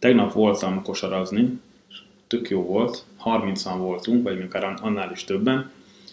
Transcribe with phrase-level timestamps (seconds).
[0.00, 1.60] tegnap voltam kosarazni,
[2.26, 5.70] tök jó volt, 30-an voltunk, vagy akár annál is többen.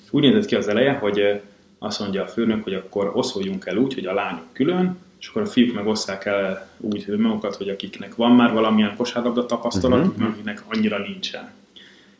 [0.09, 1.41] Úgy nézett ki az eleje, hogy
[1.79, 5.41] azt mondja a főnök, hogy akkor oszholjunk el úgy, hogy a lányok külön, és akkor
[5.41, 10.27] a fiúk meg osszák el úgy magukat, hogy akiknek van már valamilyen kosárlabda tapasztalat, uh-huh.
[10.27, 11.51] akiknek annyira nincsen.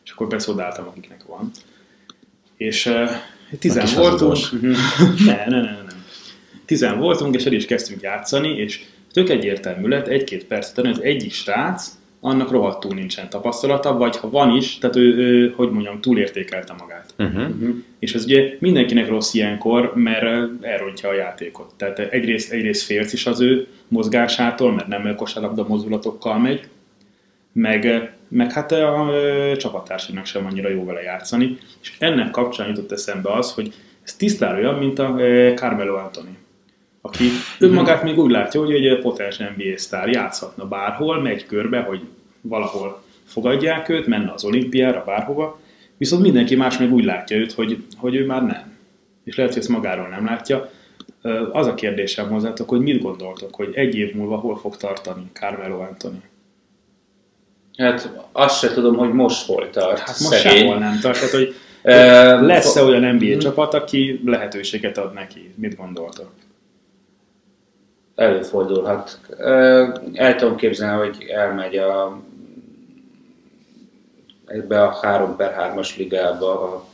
[0.04, 1.50] És akkor persze odálltam, akiknek van.
[2.56, 3.10] És uh,
[3.58, 4.36] tizen voltunk.
[4.52, 4.76] Uh-huh.
[5.26, 5.92] ne, ne, ne, ne.
[6.64, 11.02] Tizen voltunk, és el is kezdtünk játszani, és tök egyértelmű lett, egy-két perc után az
[11.02, 16.00] egyik srác, annak rohadtul nincsen tapasztalata, vagy ha van is, tehát ő, ő hogy mondjam,
[16.00, 17.14] túlértékelte magát.
[17.18, 17.48] Uh-huh.
[17.48, 17.76] Uh-huh.
[17.98, 21.74] És ez ugye mindenkinek rossz ilyenkor, mert elrontja a játékot.
[21.76, 26.68] Tehát egyrészt, egyrészt félsz is az ő mozgásától, mert nem kosárlabda mozdulatokkal megy,
[27.52, 29.08] meg, meg hát a,
[29.50, 31.58] a csapattársának sem annyira jó vele játszani.
[31.82, 33.72] És ennek kapcsán jutott eszembe az, hogy
[34.04, 35.14] ez tisztára olyan, mint a
[35.54, 36.36] Carmelo Anthony
[37.08, 37.24] aki
[37.58, 42.00] önmagát még úgy látja, hogy egy potens NBA sztár játszhatna bárhol, megy körbe, hogy
[42.40, 45.60] valahol fogadják őt, menne az olimpiára, bárhova,
[45.96, 48.76] viszont mindenki más még úgy látja őt, hogy, hogy ő már nem.
[49.24, 50.70] És lehet, hogy ezt magáról nem látja.
[51.52, 55.80] Az a kérdésem hozzátok, hogy mit gondoltok, hogy egy év múlva hol fog tartani Carmelo
[55.80, 56.22] Anthony?
[57.76, 59.98] Hát azt se tudom, hogy most hol tart.
[59.98, 61.14] Hát most sehol nem tart.
[61.14, 61.54] Tehát, hogy
[62.46, 65.50] lesz-e olyan NBA csapat, aki lehetőséget ad neki?
[65.54, 66.30] Mit gondoltok?
[68.18, 69.18] Előfordulhat.
[70.12, 72.20] El tudom képzelni, hogy elmegy a
[74.46, 76.84] ebbe a 3 per 3-as ligába, a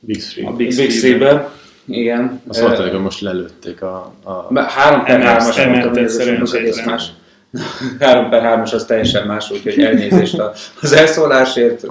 [0.00, 0.46] Big Three.
[0.46, 1.50] A Big, Big Three-be.
[1.84, 2.42] Igen.
[2.48, 4.12] Azt mondták, hogy most lelőtték a...
[4.22, 4.60] a...
[4.60, 7.12] 3 per 3-as mondtam, hogy ez egész más.
[8.00, 10.42] 3 per 3-as az teljesen más, úgyhogy elnézést
[10.80, 11.84] az elszólásért.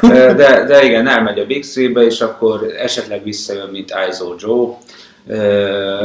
[0.00, 4.76] de, de igen, elmegy a Big Three-be, és akkor esetleg visszajön, mint ISO Joe.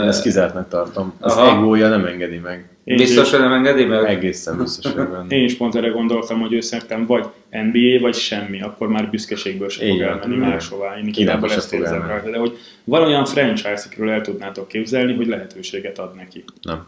[0.02, 1.14] Én ezt kizártnak tartom.
[1.20, 2.68] Az egója nem engedi meg.
[2.84, 4.04] Én biztos, hogy nem engedi meg?
[4.04, 5.36] Egészen biztos, hogy benne.
[5.36, 9.70] Én is pont erre gondoltam, hogy ő szerintem vagy NBA, vagy semmi, akkor már büszkeségből
[9.70, 10.98] sem fog elmenni máshová.
[10.98, 12.30] Én inkább ezt érzem rajta.
[12.30, 16.44] De hogy van olyan franchise, akiről el tudnátok képzelni, hogy lehetőséget ad neki.
[16.62, 16.86] Nem.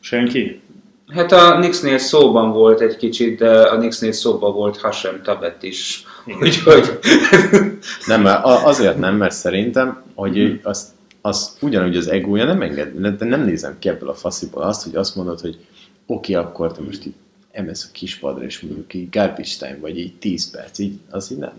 [0.00, 0.60] Senki?
[1.08, 6.04] Hát a Knicksnél szóban volt egy kicsit, de a Knicksnél szóban volt Hashem Tabet is.
[6.40, 6.98] Úgyhogy...
[8.06, 10.54] nem, azért nem, mert szerintem, hogy mm.
[10.62, 10.88] azt,
[11.20, 14.94] az ugyanúgy az egója nem enged, de nem nézem ki ebből a fasziból azt, hogy
[14.94, 15.56] azt mondod, hogy
[16.06, 17.16] oké, okay, akkor te most itt
[17.52, 21.38] emelsz a kispadra, és mondjuk így garbage time, vagy így 10 perc, így az így
[21.38, 21.54] nem.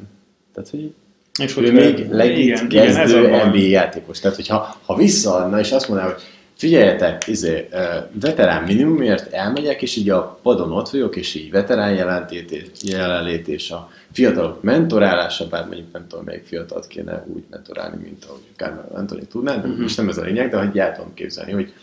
[0.53, 0.93] Tehát, hogy
[1.39, 4.19] és hogy ő még legit kezdő NBA játékos.
[4.19, 6.21] Tehát, hogyha ha visszaadna, és azt mondaná, hogy
[6.57, 7.69] figyeljetek, izé,
[8.21, 11.93] veterán minimumért elmegyek, és így a padon ott vagyok, és így veterán
[12.81, 18.25] jelenlét és a fiatalok mentorálása, bár mondjuk nem tudom, melyik fiatalt kéne úgy mentorálni, mint
[18.25, 19.89] ahogy Carmelo Anthony tudná, de uh-huh.
[19.95, 21.73] nem ez a lényeg, de hogy el tudom képzelni, hogy,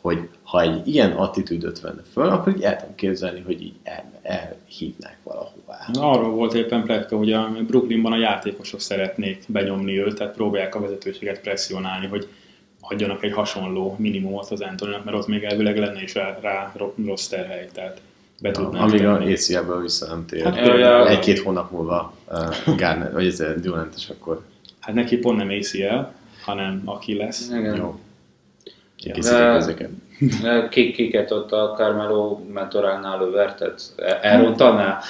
[0.00, 4.04] hogy ha egy ilyen attitűdöt venne föl, akkor így el tudom képzelni, hogy így el,
[4.22, 5.88] elhívnák valahová.
[5.92, 10.74] Na, arról volt éppen pletka, hogy a Brooklynban a játékosok szeretnék benyomni őt, tehát próbálják
[10.74, 12.28] a vezetőséget presszionálni, hogy
[12.88, 16.72] adjanak egy hasonló minimumot az Antoninak, mert ott még elvileg lenne is rá, rá
[17.04, 18.00] rossz terhely, tehát
[18.40, 20.44] be tudnánk Amíg a ACL-ből vissza nem tér.
[20.44, 24.44] Hát, egy-két hónap múlva uh, Garner, vagy ez Durant, és akkor...
[24.80, 26.12] Hát neki pont nem ACL,
[26.42, 27.48] hanem aki lesz.
[27.48, 27.76] Igen.
[27.76, 27.98] Jó.
[28.96, 29.88] Készítik
[30.70, 33.82] Kik, kiket ott a Carmelo mentorálnál ő vertet?
[34.20, 35.00] Elrontaná?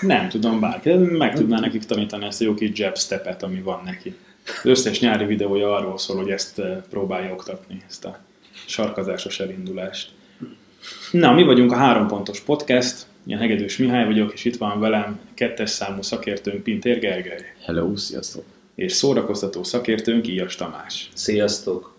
[0.00, 0.92] Nem tudom, bárki.
[0.92, 4.16] Meg tudná nekik tanítani ezt a jó kis jab stepet, ami van neki.
[4.62, 8.18] Az összes nyári videója arról szól, hogy ezt eh, próbálja oktatni, ezt a
[8.66, 10.10] sarkazásos elindulást.
[11.10, 15.20] Na, mi vagyunk a három pontos podcast, én Hegedűs Mihály vagyok, és itt van velem
[15.34, 17.54] kettes számú szakértőnk Pintér Gergely.
[17.64, 18.44] Hello, sziasztok!
[18.74, 21.08] És szórakoztató szakértőnk Ias Tamás.
[21.14, 21.96] Sziasztok!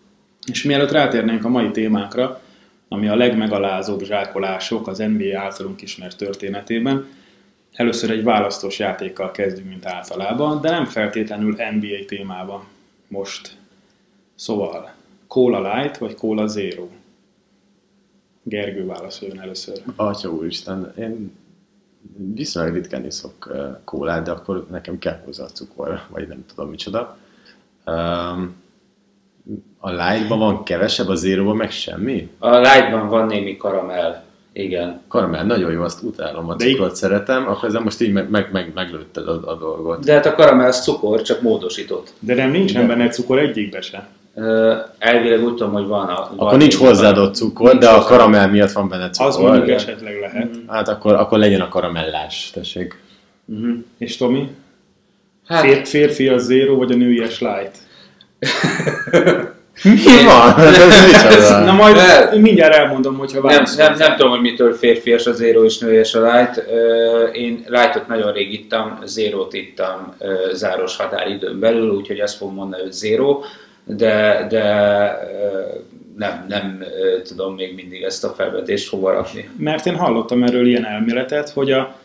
[0.52, 2.42] És mielőtt rátérnénk a mai témánkra,
[2.88, 7.08] ami a legmegalázóbb zsákolások az NBA általunk ismert történetében,
[7.80, 12.64] Először egy választós játékkal kezdünk, mint általában, de nem feltétlenül NBA témában
[13.08, 13.58] most.
[14.36, 14.92] Szóval,
[15.28, 16.88] Cola Light vagy Cola Zero?
[18.44, 19.81] Gergő válaszoljon először.
[19.96, 21.31] Atya úristen, én
[22.34, 27.18] viszonylag ritkán iszok kólát, de akkor nekem kell hozzá a cukor, vagy nem tudom micsoda.
[29.78, 32.30] a lightban van kevesebb, a zéróban meg semmi?
[32.40, 34.28] A lightban van némi karamell.
[34.54, 35.01] Igen.
[35.07, 38.72] Karamell, nagyon jó, azt utálom, a cukrot szeretem, akkor ezzel most így meg, meg, meg
[38.74, 40.04] meglőtted a, a dolgot.
[40.04, 42.13] De hát a karamell cukor, csak módosított.
[42.19, 44.07] De nem nincsen benne cukor egyikbe se.
[44.34, 46.24] Uh, elvileg úgy tudom, hogy van a...
[46.24, 49.30] Akkor van nincs hozzáadott cukor, nincs de a karamell miatt van benne cukor.
[49.30, 50.57] Az mondjuk esetleg lehet.
[50.57, 50.68] Mm.
[50.68, 53.01] Hát akkor, akkor legyen a karamellás, tessék.
[53.46, 53.78] Uh-huh.
[53.98, 54.50] És Tomi?
[55.46, 55.62] Hát...
[55.62, 57.78] Fér, férfi a zero, vagy a nőies light?
[59.84, 60.60] Mi van?
[61.30, 65.31] Ez, na majd de, mindjárt elmondom, hogyha nem, nem, nem tudom, hogy mitől férfias a
[65.31, 66.64] zero és nőies a light.
[67.34, 70.16] Én lightot nagyon rég ittam, zero ittam
[70.54, 73.40] záros határidőn belül, úgyhogy azt fogom mondani, hogy zero,
[73.86, 74.64] de, de
[76.18, 76.84] nem, nem
[77.28, 79.50] tudom még mindig ezt a felvetést hova rakni.
[79.58, 81.96] Mert én hallottam erről ilyen elméletet, hogy a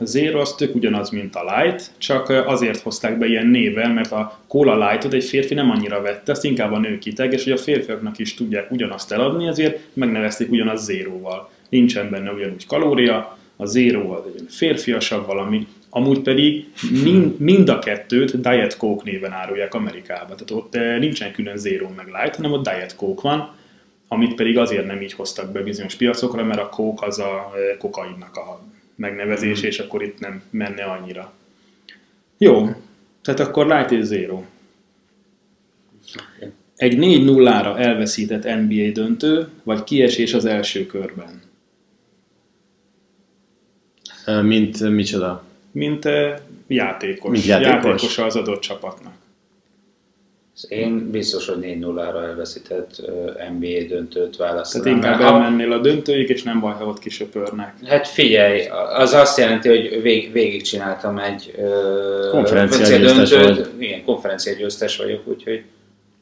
[0.00, 4.88] Zero az ugyanaz, mint a Light, csak azért hozták be ilyen néven, mert a Cola
[4.88, 8.18] Lightot egy férfi nem annyira vette, azt inkább a nők kiteg, és hogy a férfiaknak
[8.18, 11.50] is tudják ugyanazt eladni, ezért megnevezték ugyanaz Zero-val.
[11.68, 16.72] Nincsen benne ugyanúgy kalória, a Zero az egy férfiasabb valami, amúgy pedig
[17.02, 20.36] mind, mind a kettőt Diet Coke néven árulják Amerikában.
[20.36, 23.54] Tehát ott nincsen külön Zero meg Light, hanem ott Diet Coke van,
[24.08, 28.36] amit pedig azért nem így hoztak be bizonyos piacokra, mert a Coke az a kokainnak
[28.36, 28.60] a
[29.02, 29.66] megnevezés, mm.
[29.66, 31.32] és akkor itt nem menne annyira.
[32.38, 32.68] Jó,
[33.22, 34.42] tehát akkor Light és Zero.
[36.76, 41.42] Egy 4-0-ra elveszített NBA döntő, vagy kiesés az első körben?
[44.42, 45.44] Mint micsoda?
[45.70, 46.08] Mint
[46.66, 47.30] játékos.
[47.30, 47.72] Mint játékos?
[47.72, 49.14] Játékosa az adott csapatnak.
[50.68, 53.02] Én biztos, hogy 4-0-ra elveszített
[53.58, 55.00] NBA döntőt választanám.
[55.00, 57.74] Tehát inkább elmennél a döntőig, és nem baj, ha ott kisöpörnek.
[57.84, 58.66] Hát figyelj,
[58.96, 61.54] az azt jelenti, hogy vég, végigcsináltam egy
[62.30, 63.56] konferencia döntőt.
[63.56, 63.70] Vagy.
[63.78, 65.62] Igen, konferencia győztes vagyok, úgyhogy...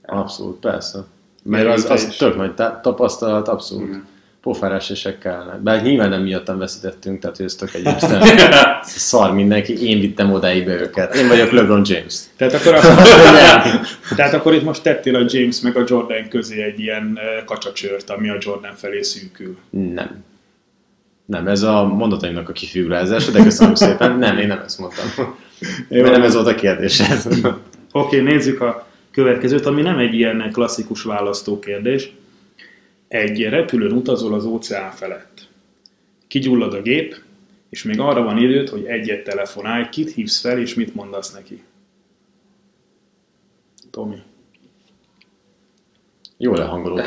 [0.03, 1.05] Abszolút, persze.
[1.43, 3.89] Mert az, az tök nagy tapasztalat, abszolút.
[3.89, 3.99] Mm
[4.43, 5.59] pofárás esek kellene.
[5.63, 8.23] Bár nyilván nem miattam veszítettünk, tehát ez tök egyébként
[8.83, 11.15] szar mindenki, én vittem odáig be őket.
[11.15, 12.15] Én vagyok LeBron James.
[12.37, 12.89] Tehát akkor, azt
[14.17, 18.29] tehát akkor itt most tettél a James meg a Jordan közé egy ilyen kacsacsört, ami
[18.29, 19.57] a Jordan felé szűkül.
[19.71, 20.25] Nem.
[21.27, 24.19] Nem, ez a mondataimnak a kifigurázása, de köszönöm szépen.
[24.19, 25.37] Nem, én nem ezt mondtam.
[25.89, 27.01] Jó, Mert nem ez volt a kérdés.
[27.01, 27.53] Oké,
[27.93, 32.13] okay, nézzük a következőt, ami nem egy ilyen klasszikus választókérdés.
[33.11, 35.49] Egy repülőn utazol az óceán felett.
[36.29, 37.17] Kigyullad a gép,
[37.71, 41.63] és még arra van időd, hogy egyet telefonálj, kit hívsz fel, és mit mondasz neki.
[43.91, 44.17] Tomi.
[46.37, 47.01] Jó lehangoló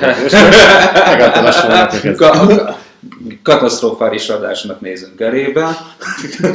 [3.42, 5.78] Katasztrofális adásnak nézünk elébe.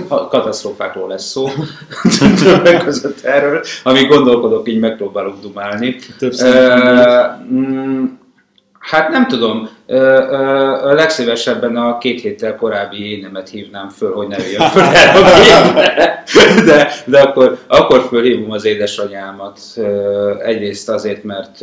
[0.08, 1.48] Katasztrofákról lesz szó.
[2.44, 3.64] Többek között erről.
[3.82, 5.96] Amíg gondolkodok, így megpróbálok dumálni.
[6.18, 6.66] Többször.
[8.78, 9.68] Hát nem tudom,
[10.82, 17.20] a legszívesebben a két héttel korábbi énemet hívnám föl, hogy ne jöjjön föl de, de
[17.20, 19.60] akkor, akkor fölhívom az édesanyámat.
[20.38, 21.58] Egyrészt azért, mert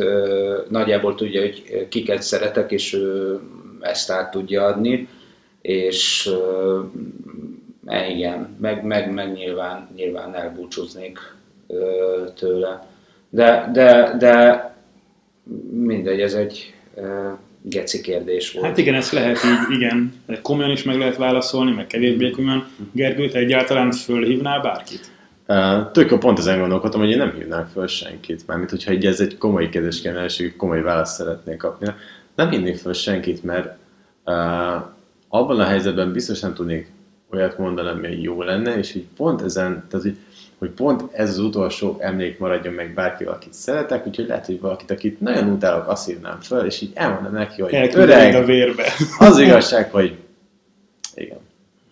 [0.68, 3.38] nagyjából tudja, hogy kiket szeretek, és ő
[3.80, 5.08] ezt át tudja adni,
[5.62, 6.30] és
[7.86, 11.18] e, igen, meg, meg, meg nyilván, nyilván elbúcsúznék
[12.34, 12.86] tőle.
[13.30, 14.64] De, de, de
[15.70, 16.75] mindegy, ez egy
[17.62, 18.66] geci kérdés volt.
[18.66, 22.66] Hát igen, ezt lehet így, igen, komolyan is meg lehet válaszolni, meg kevésbé komolyan.
[22.92, 25.10] Gergő, te egyáltalán fölhívnál bárkit?
[25.48, 28.46] Uh, tök jó, pont ezen gondolkodtam, hogy én nem hívnám föl senkit.
[28.46, 31.86] Mármint, hogyha egy, ez egy komoly kérdés kellene, és komoly választ szeretnék kapni.
[32.34, 33.76] Nem hívnék föl senkit, mert
[34.24, 34.34] uh,
[35.28, 36.90] abban a helyzetben biztos nem tudnék
[37.30, 40.16] olyat mondani, ami jó lenne, és így pont ezen, tehát hogy
[40.58, 44.90] hogy pont ez az utolsó emlék maradjon meg bárki, akit szeretek, úgyhogy lehet, hogy valakit,
[44.90, 48.84] akit nagyon utálok, azt hívnám föl, és így elmondom neki, hogy öreg, a vérbe.
[49.18, 50.16] az igazság, hogy
[51.14, 51.38] igen.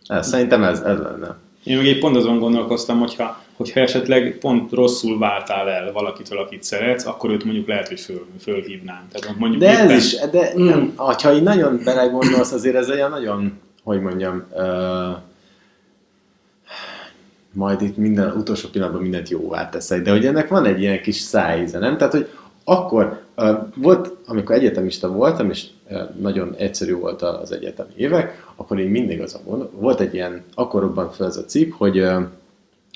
[0.06, 1.36] Ez, szerintem ez, ez lenne.
[1.64, 6.62] Én meg egy pont azon gondolkoztam, hogyha, hogyha esetleg pont rosszul váltál el valakitől, akit
[6.62, 9.08] szeretsz, akkor őt mondjuk lehet, hogy föl, fölhívnám.
[9.12, 9.90] Tehát mondjuk de éppen...
[9.90, 10.64] ez is, de mm.
[10.64, 14.64] nem, ha így nagyon belegondolsz, azért ez olyan nagyon, hogy mondjam, uh,
[17.54, 20.02] majd itt minden utolsó pillanatban mindent jóvá teszek.
[20.02, 21.96] De hogy ennek van egy ilyen kis szájíze, nem?
[21.96, 22.28] Tehát, hogy
[22.64, 28.78] akkor uh, volt, amikor egyetemista voltam, és uh, nagyon egyszerű volt az egyetemi évek, akkor
[28.78, 32.22] én mindig az a volt egy ilyen, akkor robban fel ez a cikk, hogy uh,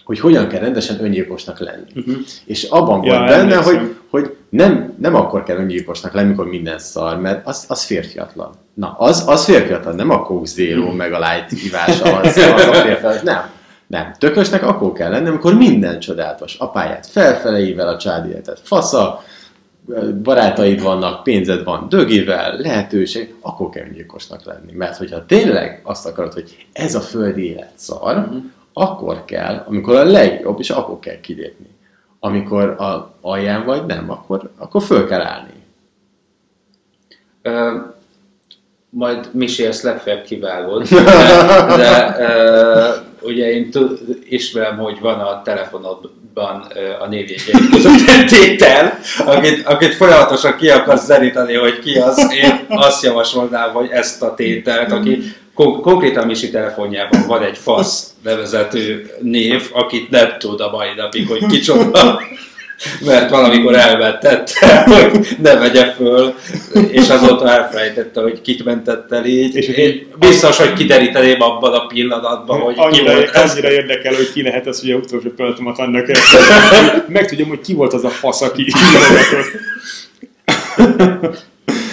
[0.08, 1.90] hogy hogyan kell rendesen öngyilkosnak lenni.
[1.94, 2.16] Uh-huh.
[2.44, 6.78] És abban ja, volt benne, hogy, hogy nem, nem akkor kell öngyilkosnak lenni, amikor minden
[6.78, 8.50] szar, mert az, az férfiatlan.
[8.74, 10.96] Na, az, az férfiatlan, nem a Coke Zero, uh-huh.
[10.96, 13.20] meg a Light hívása, az, az a férfiatlan.
[13.24, 13.50] Nem.
[13.88, 16.54] Nem, tökösnek akkor kell lenni, amikor minden csodálatos.
[16.54, 19.22] Apáját felfeleivel a család életet fasza,
[20.22, 24.72] barátaid vannak, pénzed van dögivel, lehetőség, akkor kell gyilkosnak lenni.
[24.72, 28.38] Mert hogyha tényleg azt akarod, hogy ez a földi élet szar, mm-hmm.
[28.72, 31.76] akkor kell, amikor a legjobb, és akkor kell kilépni.
[32.20, 35.52] Amikor a alján vagy, nem, akkor, akkor föl kell állni.
[37.44, 37.82] Uh,
[38.90, 41.02] majd Misi ezt legfeljebb kivágod, de,
[41.76, 43.98] de uh, ugye én tud,
[44.28, 51.04] ismerem, hogy van a telefonodban a névjegyeim között egy tétel, akit, akit folyamatosan ki akarsz
[51.04, 52.32] zenítani, hogy ki az.
[52.42, 55.22] Én azt javasolnám, hogy ezt a tételt, aki
[55.54, 61.28] kon- konkrétan Misi telefonjában van egy fasz nevezetű név, akit nem tud a mai napig,
[61.28, 62.20] hogy kicsoda
[63.04, 66.34] mert valamikor elvettette, hogy ne vegye föl,
[66.90, 69.54] és azóta elfelejtette, hogy kit mentett el így.
[69.54, 73.50] És én biztos, hogy kideríteném abban a pillanatban, hogy annyira, ki volt ez.
[73.50, 76.06] Annyira érdekel, hogy ki lehet ez, hogy a utolsó pillanatomat annak
[77.08, 78.66] Megtudjam, hogy ki volt az a fasz, aki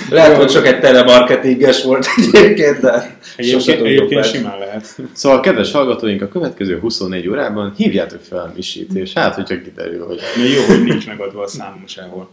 [0.09, 4.97] Lehet, hogy csak egy telemarketinges volt egyébként, de egyébként, egyébként simán lehet.
[5.13, 10.19] Szóval, kedves hallgatóink, a következő 24 órában hívjátok fel Misit, és hát, hogyha kiderül, hogy...
[10.35, 12.29] Na jó, hogy nincs megadva a számom sehol.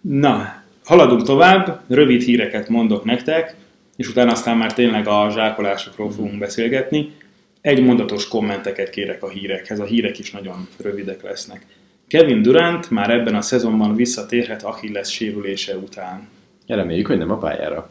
[0.00, 3.54] Na, haladunk tovább, rövid híreket mondok nektek,
[3.96, 7.12] és utána aztán már tényleg a zsákolásokról fogunk beszélgetni.
[7.60, 11.66] Egy mondatos kommenteket kérek a hírekhez, a hírek is nagyon rövidek lesznek.
[12.08, 16.28] Kevin Durant már ebben a szezonban visszatérhet Achilles sérülése után.
[16.74, 17.90] Reméljük, hogy nem a pályára.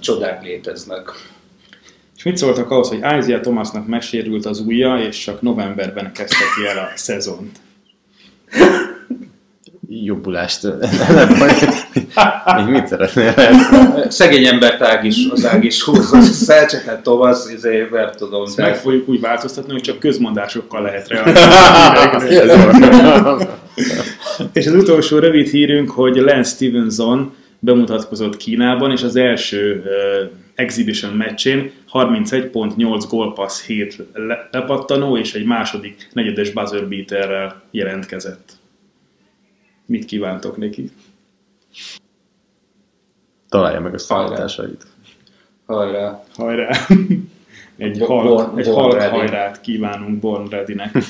[0.00, 1.12] Csodák léteznek.
[2.16, 6.66] És mit szóltak ahhoz, hogy Isaiah Thomasnak megsérült az ujja, és csak novemberben kezdte ki
[6.66, 7.58] el a szezont?
[9.88, 10.62] Jobbulást.
[12.56, 13.34] Még mit szeretnél
[14.08, 16.20] Szegény ember ág is, az ág is húzza.
[16.20, 18.44] Szelcseket Thomas, izé, nem tudom.
[18.56, 21.40] Meg fogjuk úgy változtatni, hogy csak közmondásokkal lehet reagálni.
[24.52, 31.12] és az utolsó rövid hírünk, hogy Lance Stevenson bemutatkozott Kínában, és az első uh, exhibition
[31.12, 34.02] meccsén 31.8 gólpassz 7
[34.50, 38.52] lepattanó, és egy második negyedes buzzer beaterrel jelentkezett.
[39.86, 40.90] Mit kívántok neki?
[43.48, 44.86] Találja meg a számításait.
[45.66, 46.24] Hajrá!
[46.34, 46.70] Hajrá!
[47.76, 50.96] egy halk, egy halk hajrát kívánunk Born Ready-nek.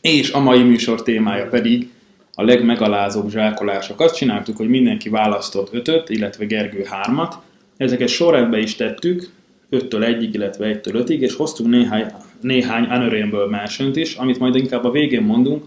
[0.00, 1.88] És a mai műsor témája pedig
[2.34, 4.00] a legmegalázóbb zsákolások.
[4.00, 7.38] Azt csináltuk, hogy mindenki választott ötöt, illetve Gergő hármat.
[7.76, 9.30] Ezeket sorrendbe is tettük,
[9.70, 12.06] 5-től 1-ig, illetve 1-től 5-ig, és hoztunk néhány,
[12.40, 15.64] néhány Unreal mention is, amit majd inkább a végén mondunk,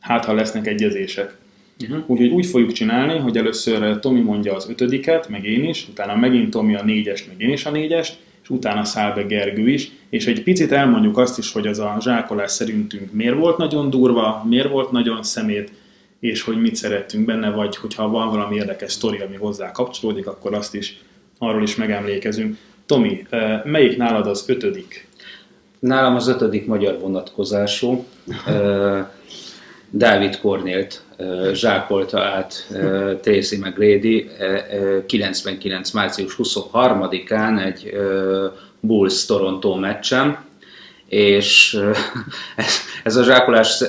[0.00, 1.36] hát ha lesznek egyezések.
[1.80, 2.04] Uh-huh.
[2.06, 6.50] Úgyhogy úgy fogjuk csinálni, hogy először Tomi mondja az ötödiket, meg én is, utána megint
[6.50, 10.26] Tomi a négyest, meg én is a négyest, és utána száll be Gergő is, és
[10.26, 14.68] egy picit elmondjuk azt is, hogy az a zsákolás szerintünk miért volt nagyon durva, miért
[14.68, 15.72] volt nagyon szemét,
[16.20, 20.54] és hogy mit szerettünk benne, vagy hogyha van valami érdekes sztori, ami hozzá kapcsolódik, akkor
[20.54, 21.00] azt is,
[21.38, 22.56] arról is megemlékezünk.
[22.86, 23.26] Tomi,
[23.64, 25.08] melyik nálad az ötödik?
[25.78, 28.04] Nálam az ötödik magyar vonatkozású.
[29.94, 31.02] Dávid Kornélt
[31.52, 32.66] zsákolta át
[33.22, 34.30] Tracy McGrady
[35.06, 35.90] 99.
[35.90, 37.92] március 23-án egy
[38.80, 40.38] Bulls Toronto meccsen,
[41.08, 41.78] és
[42.56, 43.82] ez, ez a zsákolás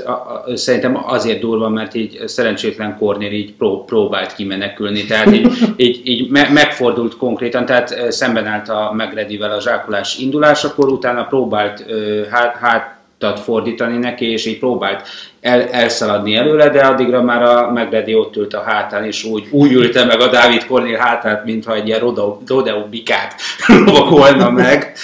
[0.54, 6.30] szerintem azért durva, mert így szerencsétlen Kornél így pró, próbált kimenekülni, tehát így, így, így
[6.30, 11.86] me, megfordult konkrétan, tehát szemben állt a Megredivel a zsákolás indulásakor, utána próbált
[12.30, 12.93] hát, hát
[13.32, 15.08] fordítani neki, és így próbált
[15.42, 19.72] el, elszaladni előle, de addigra már a Megredi ott ült a hátán, és úgy, úgy
[19.72, 23.36] ülte meg a Dávid Kornél hátát, mintha egy ilyen rodeo, rodeo bikát
[23.86, 24.96] lovagolna meg.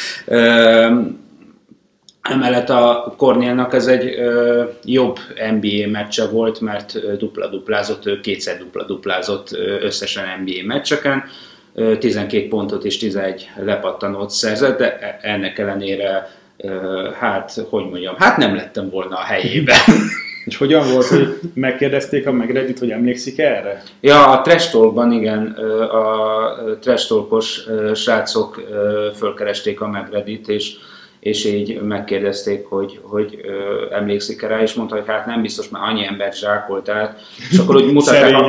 [2.22, 5.20] Emellett a Kornélnak ez egy ö, jobb
[5.60, 11.24] NBA meccse volt, mert dupla-duplázott, ő kétszer dupla-duplázott összesen NBA meccseken,
[12.00, 16.30] 12 pontot és 11 lepattanót szerzett, de e, ennek ellenére
[17.20, 19.78] hát, hogy mondjam, hát nem lettem volna a helyében.
[20.46, 23.84] És hogyan volt, hogy megkérdezték a megredit, hogy emlékszik erre?
[24.02, 25.46] Ja, a Trash Talkban igen,
[25.92, 27.62] a Trash Talkos
[27.96, 28.62] srácok
[29.16, 30.76] fölkeresték a megredit, és
[31.20, 35.84] és így megkérdezték, hogy, hogy ö, emlékszik rá, és mondta, hogy hát nem biztos, mert
[35.84, 37.20] annyi embert zsákolt át.
[37.52, 38.48] És akkor úgy mutatták, a,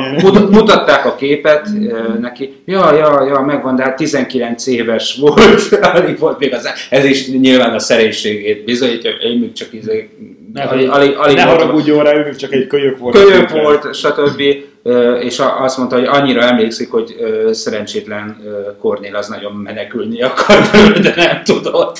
[0.49, 6.19] mutatták a képet ö, neki, ja, ja, ja, megvan, de hát 19 éves volt, alig
[6.19, 10.09] volt még az, ez is nyilván a szerénységét bizonyítja, én még csak izé,
[10.53, 13.15] ne, alig, alig, alig ne haragudjon rá, ő csak egy kölyök volt.
[13.15, 14.41] Kölyök volt, stb
[15.21, 17.15] és azt mondta, hogy annyira emlékszik, hogy
[17.51, 18.37] szerencsétlen
[18.79, 20.57] Kornél az nagyon menekülni akar,
[21.01, 21.99] de nem tudott.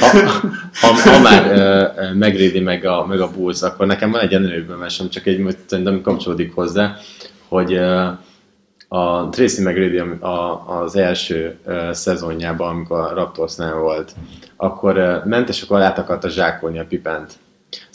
[0.00, 0.06] Ha,
[0.80, 4.76] ha, ha már uh, megrédi meg a, meg a Bulls, akkor nekem van egy enőből
[4.76, 6.96] mesem, csak egy, nem kapcsolódik hozzá,
[7.48, 8.08] hogy uh,
[8.88, 14.12] a Tracy McGrady a, az első uh, szezonjában, amikor a Raptorsnál volt,
[14.56, 17.32] akkor uh, ment, és akkor át akarta zsákolni a Pipent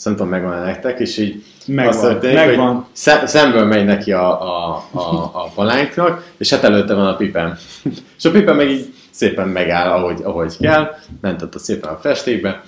[0.02, 2.74] Tudom, megvan nektek, és így Megvan, azt történik, megvan.
[2.74, 7.16] hogy szem, szemből megy neki a, a, a, a palánknak, és hát előtte van a
[7.16, 7.58] pipen.
[8.18, 11.98] és a pipen meg így szépen megáll, ahogy, ahogy kell, ment ott a szépen a
[12.02, 12.62] festékbe,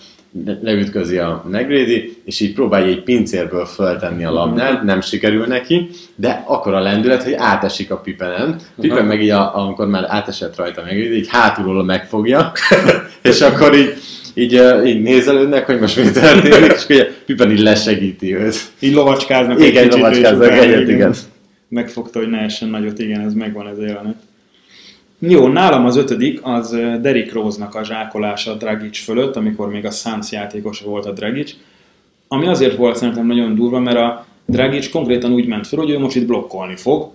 [0.45, 5.91] le- leütközi a Negrédi, és így próbálja egy pincérből föltenni a labdát, nem sikerül neki,
[6.15, 8.57] de akkor a lendület, hogy átesik a pipenen.
[8.81, 12.53] Pipen meg így, a, amikor már átesett rajta Negrédi, így hátulról megfogja,
[13.23, 13.95] és akkor így,
[14.39, 18.57] így, így nézelődnek, hogy most mi történik, és ugye Pippen így lesegíti őt.
[18.81, 21.15] Így lovacskáznak Igen, kicsit, és lovacskáznak egyet, igen.
[21.69, 24.17] Megfogta, hogy ne essen nagyot, igen, ez megvan ez jelenet.
[25.19, 29.91] Jó, nálam az ötödik, az Derrick Rose-nak a zsákolása a Dragic fölött, amikor még a
[29.91, 31.55] Suns játékosa volt a Dragic.
[32.29, 35.99] Ami azért volt szerintem nagyon durva, mert a Dragic konkrétan úgy ment fel, hogy ő
[35.99, 37.11] most itt blokkolni fog.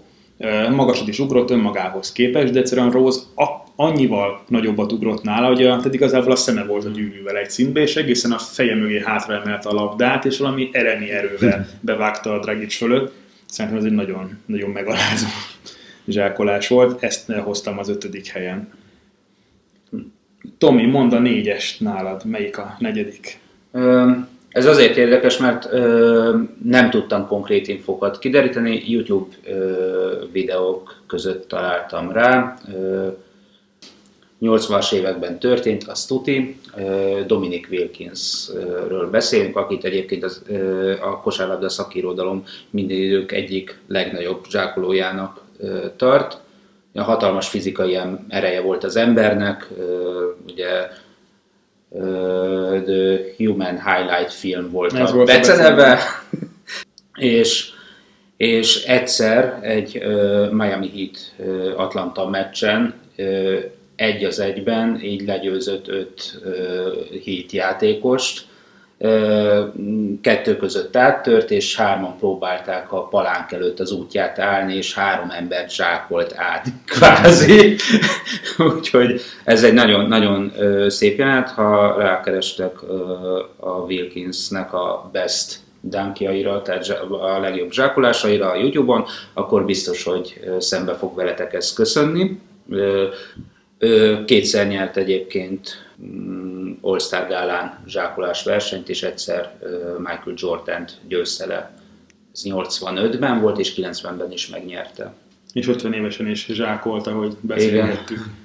[0.75, 5.77] Magasat is ugrott önmagához képest, de egyszerűen Rose a- annyival nagyobbat ugrott nála, hogy a,
[5.77, 9.33] tehát igazából a szeme volt a gyűrűvel egy szintbe, és egészen a feje mögé hátra
[9.33, 13.13] emelte a labdát, és valami eremi erővel bevágta a Dragic fölött.
[13.45, 15.27] Szerintem ez egy nagyon, nagyon megalázó
[16.07, 18.69] zsákolás volt, ezt hoztam az ötödik helyen.
[20.57, 23.39] Tomi, mondd a négyest nálad, melyik a negyedik?
[24.49, 32.11] Ez azért érdekes, mert ö, nem tudtam konkrét infokat kideríteni, YouTube ö, videók között találtam
[32.11, 32.57] rá.
[32.73, 33.07] Ö,
[34.41, 36.59] 80-as években történt, az tuti.
[37.27, 40.41] Dominic Wilkinsről beszélünk, akit egyébként az,
[41.01, 45.41] a kosárlabda szakirodalom minden idők egyik legnagyobb zsákolójának
[45.95, 46.37] tart.
[46.93, 49.67] A hatalmas fizikai ereje volt az embernek,
[50.47, 50.87] ugye
[52.85, 55.99] The Human Highlight Film volt Ez a beceneve,
[57.15, 57.69] és,
[58.37, 60.03] és egyszer egy
[60.51, 61.35] Miami Heat
[61.77, 62.93] Atlanta meccsen
[64.01, 66.91] egy az egyben így legyőzött öt ö,
[67.25, 68.49] Heat játékost,
[69.03, 69.65] Ö,
[70.21, 75.73] kettő között áttört, és hárman próbálták a palánk előtt az útját állni, és három embert
[75.73, 77.75] zsákolt át, kvázi.
[78.75, 82.81] Úgyhogy ez egy nagyon, nagyon ö, szép jelenet, ha rákerestek
[83.59, 86.89] a Wilkinsnek a best dunkjaira, tehát
[87.21, 92.39] a legjobb zsákolásaira a YouTube-on, akkor biztos, hogy szembe fog veletek ezt köszönni.
[94.25, 99.53] Kétszer nyert egyébként mm, All-Star gálán zsákolás versenyt, és egyszer
[99.97, 101.71] Michael Jordan-t győzte le.
[102.33, 105.13] Ez 85-ben volt, és 90-ben is megnyerte.
[105.53, 108.17] És 50 évesen is zsákolta, hogy beszélgettük.
[108.17, 108.39] Igen.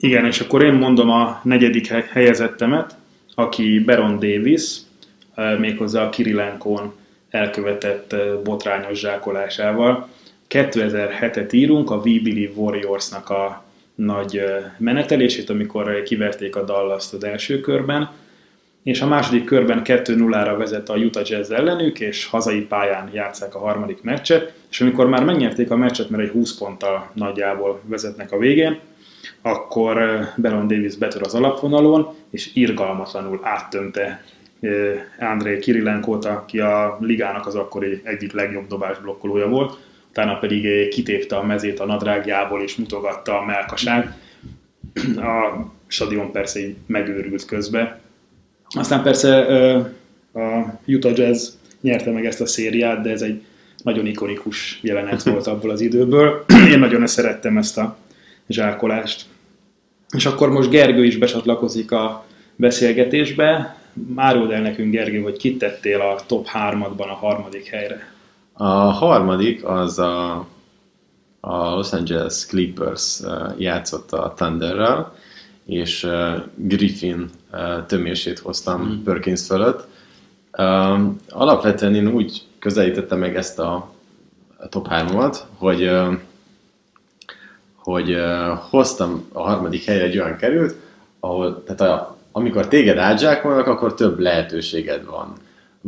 [0.00, 2.94] Igen, és akkor én mondom a negyedik he- helyezettemet,
[3.34, 4.76] aki Baron Davis,
[5.58, 6.92] méghozzá a Kirilenkón
[7.30, 10.08] elkövetett botrányos zsákolásával.
[10.48, 13.64] 2007-et írunk, a We Believe Warriorsnak a
[14.04, 14.42] nagy
[14.76, 18.10] menetelését, amikor kiverték a Dallas-t az első körben,
[18.82, 23.58] és a második körben 2-0-ra vezet a Utah Jazz ellenük, és hazai pályán játszák a
[23.58, 28.38] harmadik meccset, és amikor már megnyerték a meccset, mert egy 20 ponttal nagyjából vezetnek a
[28.38, 28.78] végén,
[29.42, 34.24] akkor Baron Davis betör az alapvonalon, és irgalmatlanul áttömte
[35.20, 41.36] André Kirilenkót, aki a ligának az akkori egyik legjobb dobásblokkolója volt, utána pedig eh, kitépte
[41.36, 44.18] a mezét a nadrágjából, és mutogatta a melkasát.
[45.16, 48.00] A stadion persze így megőrült közbe.
[48.68, 49.80] Aztán persze ö,
[50.40, 51.48] a Utah Jazz
[51.80, 53.42] nyerte meg ezt a szériát, de ez egy
[53.82, 56.44] nagyon ikonikus jelenet volt abból az időből.
[56.72, 57.96] Én nagyon szerettem ezt a
[58.48, 59.24] zsákolást.
[60.10, 63.76] És akkor most Gergő is becsatlakozik a beszélgetésbe.
[64.16, 68.12] Áruld el nekünk, Gergő, hogy kit tettél a top 3-adban a harmadik helyre.
[68.60, 70.36] A harmadik az a,
[71.40, 75.14] a Los Angeles Clippers eh, játszott a Thunderrel,
[75.64, 76.08] és
[76.54, 77.30] Griffin
[77.86, 79.02] tömését hoztam mm.
[79.02, 79.86] Perkins fölött.
[81.28, 83.92] Alapvetően én úgy közelítettem meg ezt a,
[84.68, 85.90] top 3-at, hogy,
[87.74, 88.16] hogy
[88.70, 90.76] hoztam a harmadik helyre egy olyan került,
[91.20, 95.32] ahol, tehát a, amikor téged átzsákolnak, akkor több lehetőséged van.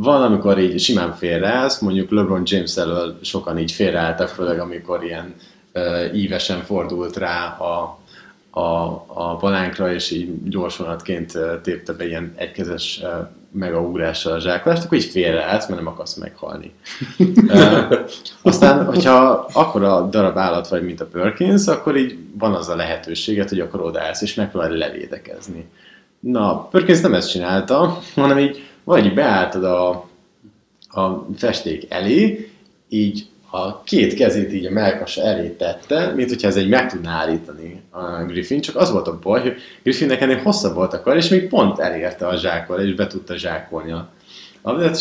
[0.03, 5.35] Van, amikor így simán félreállsz, mondjuk LeBron James elől sokan így félreálltak, főleg amikor ilyen
[5.75, 7.99] uh, ívesen fordult rá a,
[8.61, 8.71] a,
[9.07, 11.33] a palánkra, és így gyorsvonatként
[11.63, 13.09] tépte be ilyen egykezes uh,
[13.53, 16.73] megaugrással a zsákolást, akkor így félreállsz, mert nem akarsz meghalni.
[17.19, 17.99] uh,
[18.43, 23.49] aztán, hogyha akkora darab állat vagy, mint a Perkins, akkor így van az a lehetőséget,
[23.49, 25.69] hogy akkor odaállsz, és megpróbálj levédekezni.
[26.21, 29.89] Na, Perkins nem ezt csinálta, hanem így vagy beálltad a,
[30.89, 32.51] a festék elé,
[32.89, 37.19] így a két kezét így a melkasa elé tette, mint hogyha ez egy meg tudná
[37.19, 41.17] állítani a Griffin, csak az volt a baj, hogy Griffinnek ennél hosszabb volt a kar,
[41.17, 44.13] és még pont elérte a zsákol, és be tudta zsákolni a,
[44.63, 44.99] Ami hát,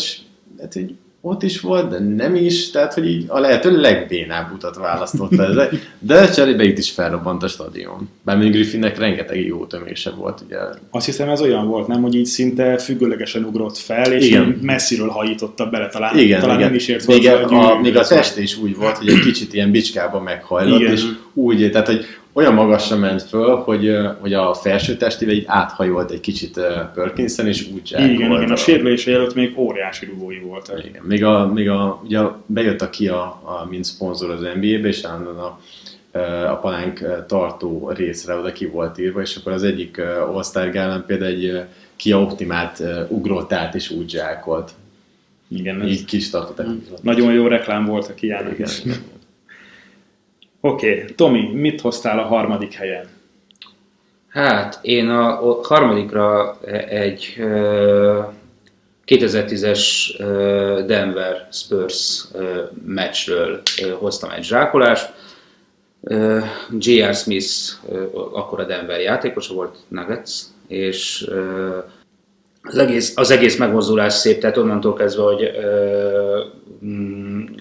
[0.60, 4.76] hát így ott is volt, de nem is, tehát hogy így a lehető legbénább utat
[4.76, 5.78] választotta ez.
[5.98, 8.08] De cserébe itt is felrobbant a stadion.
[8.22, 10.56] Bármint Griffinnek rengeteg jó tömése volt, ugye.
[10.90, 14.58] Azt hiszem ez olyan volt, nem, hogy így szinte függőlegesen ugrott fel, és igen.
[14.62, 16.68] messziről hajította bele, talán, igen, talán igen.
[16.68, 19.54] nem is ért még, a, a, még a test is úgy volt, hogy egy kicsit
[19.54, 20.92] ilyen bicskába meghajlott, igen.
[20.92, 21.04] és
[21.34, 26.20] úgy, tehát hogy olyan magasra ment föl, hogy, hogy a felső testével így áthajolt egy
[26.20, 26.60] kicsit
[26.94, 30.84] Perkinson, és úgy Igen, igen, a, sérülése előtt még óriási rugói voltak.
[30.84, 35.04] Igen, még a, még a, ugye bejött ki a, a mint szponzor az NBA-be, és
[35.04, 35.58] állandóan a,
[36.50, 40.00] a palánk tartó részre oda ki volt írva, és akkor az egyik
[40.32, 41.64] All-Star Gálán például egy
[41.96, 44.70] Kia Optimát ugrott át, és úgy zsákolt.
[45.48, 47.02] Igen, így kis tartottak.
[47.02, 48.84] Nagyon jó reklám volt a Kiának is.
[48.84, 48.96] Igen.
[50.60, 51.14] Oké, okay.
[51.14, 53.08] Tomi, mit hoztál a harmadik helyen?
[54.28, 57.34] Hát, én a harmadikra egy
[59.06, 59.80] 2010-es
[60.86, 62.24] Denver Spurs
[62.84, 63.62] meccsről
[63.98, 65.12] hoztam egy zsákolást.
[66.78, 67.14] J.R.
[67.14, 67.52] Smith
[68.32, 70.30] akkor a Denver játékosa volt Nuggets,
[70.68, 71.30] és
[72.62, 75.50] az egész, az egész megmozdulás szép, tehát onnantól kezdve, hogy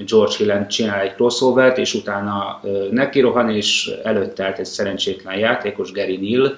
[0.08, 5.92] George Hill csinál egy crossovert, és utána neki rohan, és előtte állt egy szerencsétlen játékos,
[5.92, 6.56] Gary Neal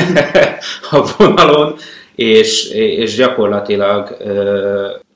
[0.90, 1.76] a vonalon,
[2.14, 4.16] és, és gyakorlatilag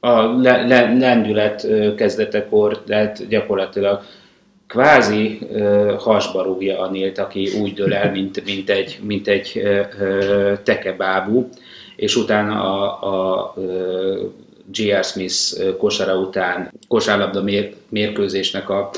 [0.00, 0.22] a
[0.98, 4.02] lendület kezdetekor, tehát gyakorlatilag
[4.66, 9.52] kvázi uh, hasba rúgja a Nilt, aki úgy dől el, mint, mint egy, mint egy
[9.55, 11.48] uh, tekebábú
[11.96, 13.55] és utána a, a, a
[14.70, 15.05] J.R.
[15.05, 18.90] Smith kosara után kosárlabda mér, mérkőzésnek a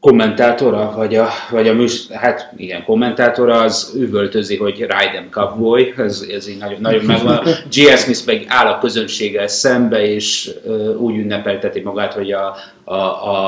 [0.00, 6.26] kommentátora, vagy a, vagy a műs, hát igen, kommentátora, az üvöltözi, hogy them Cowboy, ez,
[6.32, 7.46] ez így nagyon, nagyon megvan.
[7.70, 7.98] J.R.
[7.98, 12.94] Smith meg áll a közönséggel szembe, és uh, úgy ünnepelteti magát, hogy a, a,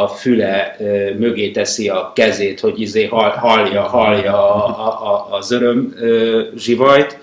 [0.02, 5.36] a füle uh, mögé teszi a kezét, hogy izé hall, hallja, hallja a, a, a,
[5.36, 7.18] az öröm uh, zsivajt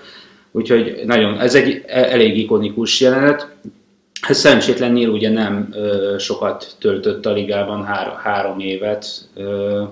[0.58, 3.48] Úgyhogy nagyon, ez egy elég ikonikus jelenet.
[4.28, 9.06] Szerencsétlen Neil ugye nem ö, sokat töltött a ligában, három, három évet.
[9.34, 9.82] Ö,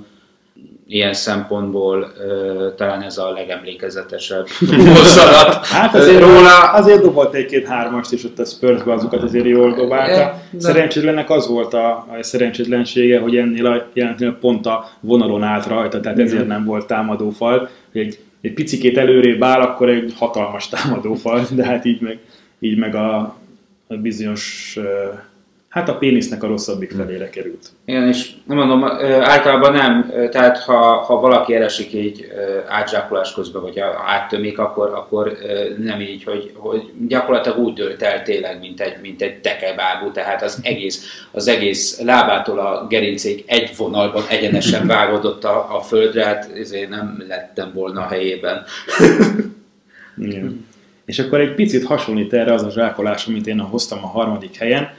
[0.88, 4.46] ilyen szempontból ö, talán ez a legemlékezetesebb
[4.94, 6.70] mozzanat Hát azért róla.
[6.72, 10.42] Azért dobott egy-két hármast, és ott a spurs azokat azért jól dobálta.
[10.58, 16.00] Szerencsétlennek az volt a, a szerencsétlensége, hogy ennél a jelentően pont a vonalon állt rajta,
[16.00, 17.68] tehát ezért nem volt támadófal.
[17.92, 22.18] Egy egy picikét előrébb áll, akkor egy hatalmas támadófal, de hát így meg,
[22.58, 23.18] így meg a,
[23.86, 24.78] a bizonyos,
[25.76, 27.00] hát a pénisznek a rosszabbik hmm.
[27.00, 27.68] felére került.
[27.84, 28.84] Igen, és nem mondom,
[29.20, 32.26] általában nem, tehát ha, ha valaki elesik egy
[32.68, 35.36] átzsákolás közben, vagy áttömik, akkor, akkor
[35.78, 40.42] nem így, hogy, hogy gyakorlatilag úgy dőlt el tényleg, mint egy, mint egy tekebábú, tehát
[40.42, 46.50] az egész, az egész lábától a gerincék egy vonalban egyenesen vágódott a, a földre, hát
[46.54, 48.64] ezért nem lettem volna a helyében.
[50.18, 50.66] Igen.
[51.04, 54.90] És akkor egy picit hasonlít erre az a zsákolás, amit én hoztam a harmadik helyen,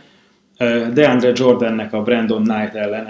[0.93, 3.07] DeAndre Jordannek a Brandon Knight ellen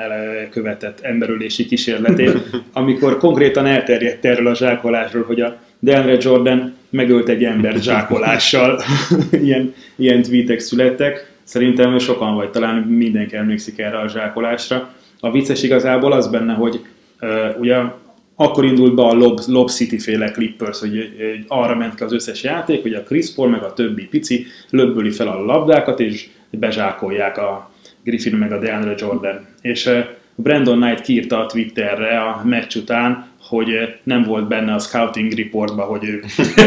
[0.49, 7.43] követett emberülési kísérletét, amikor konkrétan elterjedt erről a zsákolásról, hogy a DeAndre Jordan megölt egy
[7.43, 8.81] ember zsákolással.
[9.43, 11.35] ilyen, ilyen tweetek születtek.
[11.43, 14.93] Szerintem sokan vagy, talán mindenki emlékszik erre a zsákolásra.
[15.19, 16.81] A vicces igazából az benne, hogy
[17.21, 17.75] uh, ugye
[18.35, 22.13] akkor indult be a Lob, Lob City féle Clippers, hogy, hogy arra ment ki az
[22.13, 26.27] összes játék, hogy a Chris Paul meg a többi pici löbböli fel a labdákat, és
[26.49, 27.71] bezsákolják a
[28.03, 29.47] Griffin meg a DeAndre Jordan.
[29.61, 29.89] És
[30.35, 33.69] Brandon Knight kiírta a Twitterre a meccs után, hogy
[34.03, 36.25] nem volt benne a scouting reportba, hogy ők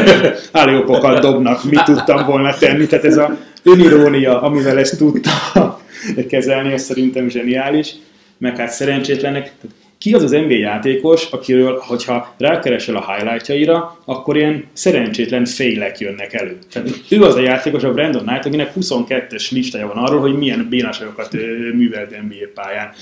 [0.52, 2.86] állópokat dobnak, mit tudtam volna tenni.
[2.86, 5.30] Tehát ez a önirónia, amivel ezt tudta
[6.28, 7.92] kezelni, ez szerintem zseniális.
[8.38, 14.36] Meg hát szerencsétlenek, tehát ki az az NBA játékos, akiről, hogyha rákeresel a highlightjaira, akkor
[14.36, 16.58] ilyen szerencsétlen félek jönnek elő.
[16.72, 20.66] Tehát ő az a játékos, a Brandon Knight, akinek 22-es listája van arról, hogy milyen
[20.70, 21.32] bénaságokat
[21.74, 22.92] művelt NBA pályán.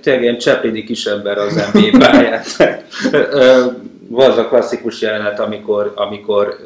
[0.00, 2.40] tényleg, ilyen cseplidi kis ember az NBA pályán.
[4.08, 6.56] Van az a klasszikus jelenet, amikor, amikor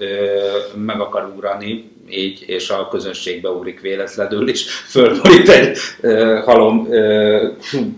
[0.75, 7.42] meg akar ugrani, így, és a közönségbe ugrik véletlenül, és fölborít egy uh, halom uh,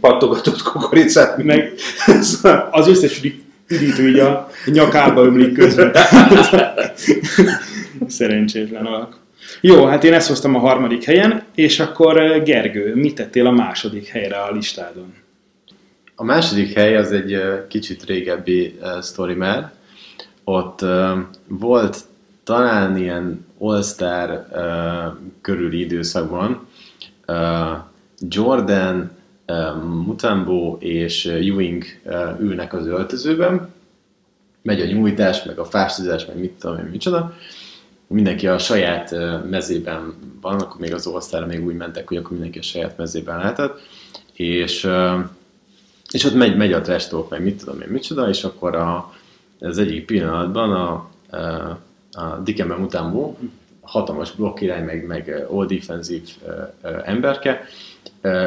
[0.00, 1.42] pattogatott kukoricát.
[1.42, 1.72] Meg
[2.70, 3.20] az összes
[3.68, 5.92] üdítő így a nyakába ömlik közben.
[8.06, 9.16] Szerencsétlen alak.
[9.60, 14.06] Jó, hát én ezt hoztam a harmadik helyen, és akkor Gergő, mit tettél a második
[14.06, 15.14] helyre a listádon?
[16.14, 19.72] A második hely az egy kicsit régebbi uh, sztori már.
[20.44, 21.10] Ott uh,
[21.46, 21.98] volt
[22.44, 26.66] talán ilyen All-Star uh, körüli időszakban
[27.26, 27.36] uh,
[28.18, 29.10] Jordan,
[29.46, 33.68] uh, Mutombo és Ewing uh, ülnek az öltözőben,
[34.62, 37.34] megy a nyújtás, meg a fástizás, meg mit tudom én, micsoda,
[38.06, 39.14] mindenki a saját
[39.50, 43.36] mezében van, akkor még az all még úgy mentek, hogy akkor mindenki a saját mezében
[43.36, 43.80] lehetett,
[44.32, 44.88] és,
[46.12, 49.12] és ott megy, megy a trash talk, meg mit tudom én, micsoda, és akkor a,
[49.60, 51.10] az egyik pillanatban a,
[52.18, 53.34] a Dikembe Mutombo,
[53.80, 56.28] hatalmas blokk irány, meg, meg all defensív
[57.04, 57.64] emberke,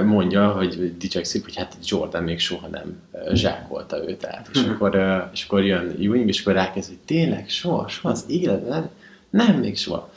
[0.05, 3.01] mondja, hogy dicsekszik, hogy hát Jordan még soha nem
[3.33, 4.49] zsákolta őt át.
[4.53, 4.71] És mhm.
[4.71, 4.99] akkor,
[5.33, 8.89] és akkor jön Ewing, és akkor rákezd, hogy tényleg soha, soha az életben
[9.29, 10.09] nem, még soha.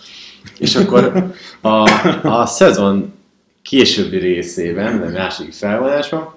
[0.59, 1.91] És akkor a,
[2.29, 3.13] a szezon
[3.63, 6.35] későbbi részében, a második felvonásban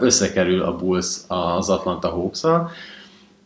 [0.00, 2.42] összekerül a Bulls az Atlanta hawks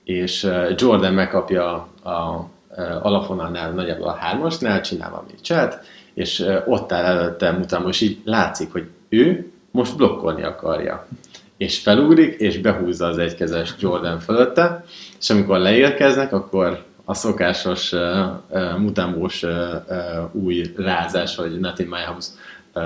[0.07, 2.49] és Jordan megkapja a
[3.03, 5.79] alafonánál nagyjából a hármasnál, csinál valami cselt,
[6.15, 11.07] és ott áll előtte mutam, most így látszik, hogy ő most blokkolni akarja.
[11.57, 14.85] És felugrik, és behúzza az egykezes Jordan fölötte,
[15.19, 17.99] és amikor leérkeznek, akkor a szokásos uh,
[18.79, 19.51] mutambós uh,
[19.89, 21.99] uh, új rázás, vagy Nothing My
[22.75, 22.83] uh,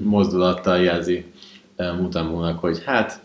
[0.00, 1.32] mozdulattal jelzi
[1.76, 3.20] uh, mutambónak, hogy hát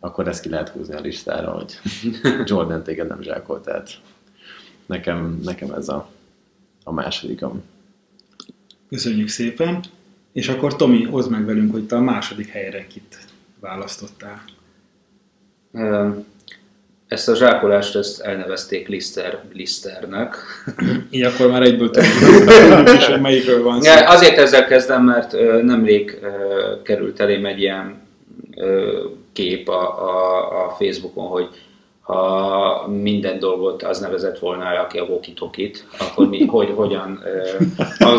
[0.00, 1.78] akkor ezt ki lehet húzni a listára, hogy
[2.50, 3.90] Jordan téged nem zsákolt, tehát
[4.86, 6.08] nekem, nekem ez a,
[6.84, 7.62] a másodikom.
[8.88, 9.80] Köszönjük szépen,
[10.32, 13.18] és akkor Tomi, hozd meg velünk, hogy te a második helyre kit
[13.60, 14.42] választottál.
[17.08, 20.36] Ezt a zsákolást ezt elnevezték Lister Listernek.
[21.10, 23.90] Így akkor már egyből tudjuk is, hogy melyikről van szó.
[24.06, 25.32] Azért ezzel kezdem, mert
[25.62, 26.18] nemrég
[26.82, 28.00] került elém egy ilyen
[29.38, 31.48] kép a, a, a Facebookon, hogy
[32.02, 35.34] ha minden dolgot az nevezett volna el, aki a walkie
[35.98, 37.22] akkor mi, hogy, hogyan
[37.98, 38.10] uh,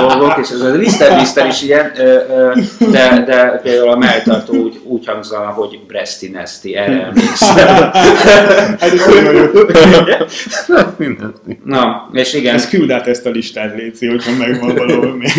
[0.00, 4.54] a dolgok, és ez a Lister Lister is ilyen, uh, de, de például a melltartó
[4.54, 7.90] úgy, úgy hangzana, hogy Bresti Nesti, erre emlékszem.
[11.64, 12.54] Na, és igen.
[12.54, 15.32] Ez küld át ezt a listát, Léci, hogyha megvan valahol még.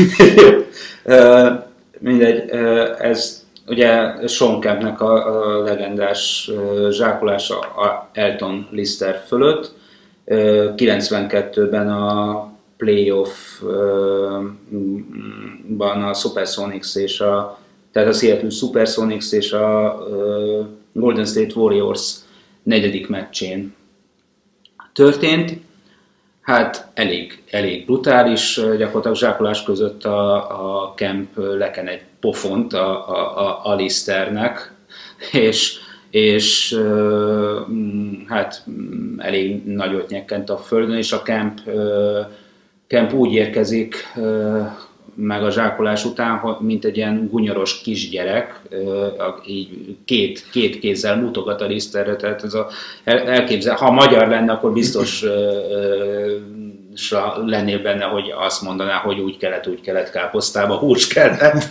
[1.99, 2.49] mindegy,
[2.99, 3.40] ez
[3.71, 6.51] ugye Sean Kempnek a, a legendás
[6.89, 9.73] zsákolása a Elton Lister fölött.
[10.25, 13.73] 92-ben a playoff-ban
[16.03, 17.59] a Supersonics és a
[17.91, 19.97] tehát a Seattle Supersonics és a
[20.93, 22.15] Golden State Warriors
[22.63, 23.75] negyedik meccsén
[24.93, 25.53] történt.
[26.41, 30.35] Hát elég, elég brutális, gyakorlatilag zsákolás között a,
[30.83, 34.73] a Kemp leken egy pofont a, a, a Alisternek,
[35.31, 35.77] és,
[36.09, 36.79] és
[38.27, 38.63] hát
[39.17, 41.59] elég nagyot nyekkent a földön, és a Kemp,
[42.87, 43.95] Kemp úgy érkezik
[45.15, 48.61] meg a zsákolás után, mint egy ilyen gunyoros kisgyerek,
[49.47, 52.67] így két, két kézzel mutogat a liszterre, tehát ez a,
[53.03, 55.23] elképzel, ha magyar lenne, akkor biztos
[57.45, 61.63] lennél benne, hogy azt mondaná, hogy úgy kellett, úgy kellett káposztába, hús kellett.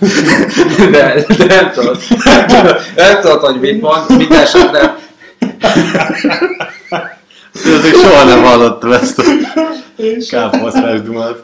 [0.91, 4.99] De, de nem tudod, nem tudod, nem tudod, hogy mit mond, mit esetben.
[7.65, 9.23] Azért soha nem hallottam ezt a
[10.31, 11.43] káposztás dumát.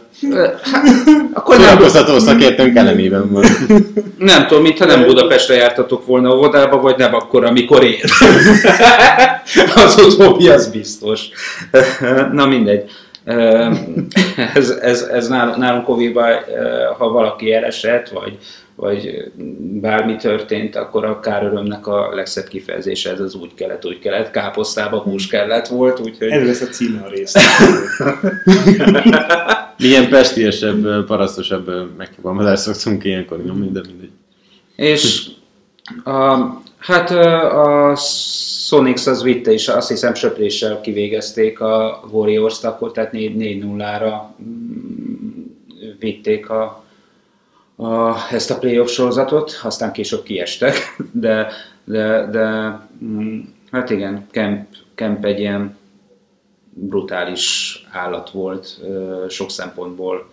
[0.63, 0.85] Hát,
[1.33, 3.45] akkor nem Szórakoztató szakértőnk elemében van.
[4.19, 8.01] Nem tudom, mintha nem Budapestre jártatok volna óvodába, vagy nem akkor, amikor én.
[9.85, 11.21] az utóbbi, az biztos.
[12.33, 12.91] Na mindegy.
[14.55, 16.17] Ez, ez, ez nálunk covid
[16.99, 18.39] ha valaki elesett, vagy,
[18.75, 19.31] vagy
[19.81, 24.99] bármi történt, akkor a kárörömnek a legszebb kifejezése ez az úgy kellett, úgy kellett, káposztába
[24.99, 26.29] hús kellett volt, úgyhogy...
[26.29, 27.35] Ez lesz a címe a rész.
[29.79, 34.11] Milyen pestiesebb, parasztosabb megfogalmazást szoktunk ilyenkor nyomni, de mindegy.
[34.77, 35.27] És
[36.05, 36.39] a,
[36.87, 37.95] hát a
[38.67, 45.43] Sonics az vitte is, azt hiszem söpréssel kivégezték a Warriors-t akkor, tehát 4-0-ra mm,
[45.99, 46.85] vitték a,
[47.77, 50.75] a, ezt a playoff sorozatot, aztán később kiestek,
[51.13, 51.49] de,
[51.85, 55.77] de, de mm, hát igen, Kemp, Kemp egy ilyen
[56.71, 58.81] brutális állat volt
[59.29, 60.31] sok szempontból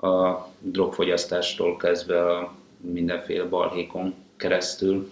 [0.00, 5.08] a drogfogyasztástól kezdve a mindenféle balhékon keresztül.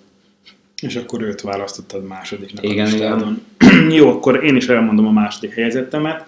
[0.81, 3.43] És akkor őt választottad másodiknak igen, a listádon.
[3.59, 3.91] Igen.
[3.99, 6.27] Jó, akkor én is elmondom a második helyzetemet.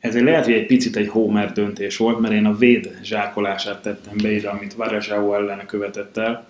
[0.00, 3.82] Ez egy lehet, hogy egy picit egy Homer döntés volt, mert én a véd zsákolását
[3.82, 6.46] tettem be ide, amit Varezsáó ellen követett el.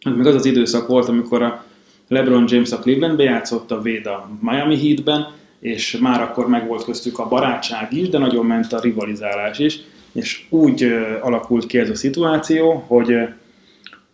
[0.00, 1.64] Ez még az az időszak volt, amikor a
[2.08, 5.26] LeBron James a Clevelandbe játszott, a véd a Miami Heatben,
[5.60, 9.80] és már akkor meg volt köztük a barátság is, de nagyon ment a rivalizálás is,
[10.12, 10.82] és úgy
[11.20, 13.14] alakult ki ez a szituáció, hogy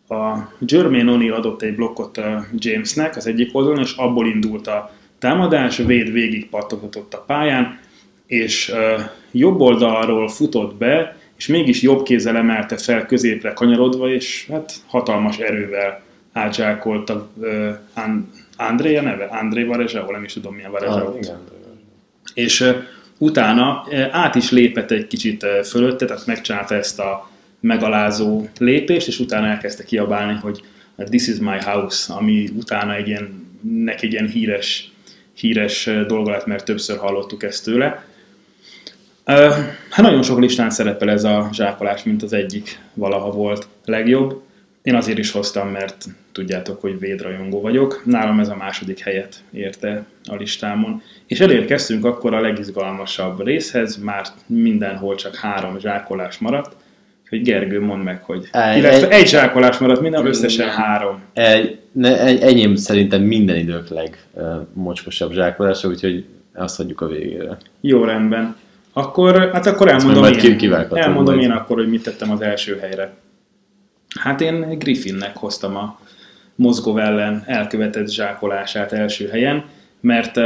[0.08, 2.20] a Jermaine O'Neal adott egy blokkot
[2.56, 7.78] Jamesnek az egyik oldalon, és abból indult a támadás, Véd végig pattoghatott a pályán,
[8.26, 8.72] és
[9.30, 15.38] jobb oldalról futott be, és mégis jobb kézzel emelte fel középre kanyarodva, és hát hatalmas
[15.38, 17.68] erővel átzsákolta uh,
[18.56, 19.24] André a neve?
[19.24, 21.14] André Varezsa, nem is tudom milyen Varezsa ah.
[22.34, 22.76] És uh,
[23.18, 27.30] utána uh, át is lépett egy kicsit uh, fölötte, tehát megcsinálta ezt a
[27.64, 30.62] megalázó lépést, és utána elkezdte kiabálni, hogy
[30.96, 34.92] this is my house, ami utána egy ilyen, neki egy ilyen híres,
[35.35, 38.05] híres dolga lett, mert többször hallottuk ezt tőle.
[39.90, 44.42] Hát nagyon sok listán szerepel ez a zsákolás, mint az egyik valaha volt legjobb.
[44.83, 48.03] Én azért is hoztam, mert tudjátok, hogy védrajongó vagyok.
[48.05, 51.03] Nálam ez a második helyet érte a listámon.
[51.27, 56.77] És elérkeztünk akkor a legizgalmasabb részhez, már mindenhol csak három zsákolás maradt.
[57.35, 58.49] Hogy Gergő, mondd meg, hogy...
[58.53, 61.20] Egy, egy, egy zsákolás maradt, minden összesen három.
[61.33, 67.57] Egy, ne, egy, enyém szerintem minden idők legmocskosabb zsákolása, úgyhogy azt hagyjuk a végére.
[67.81, 68.57] Jó, rendben.
[68.92, 73.14] Akkor, hát akkor elmondom, én, elmondom én akkor, hogy mit tettem az első helyre.
[74.20, 75.99] Hát én Griffinnek hoztam a
[76.55, 79.64] Mozgov ellen elkövetett zsákolását első helyen,
[80.01, 80.40] mert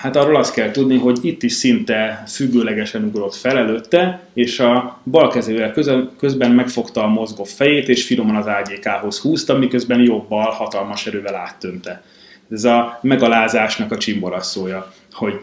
[0.00, 5.00] hát arról azt kell tudni, hogy itt is szinte függőlegesen ugrott fel előtte, és a
[5.04, 5.74] bal kezével
[6.18, 12.02] közben megfogta a Mozgov fejét, és finoman az AGK-hoz húzta, miközben jobbal hatalmas erővel áttömte.
[12.50, 15.40] Ez a megalázásnak a csimborasszója, hogy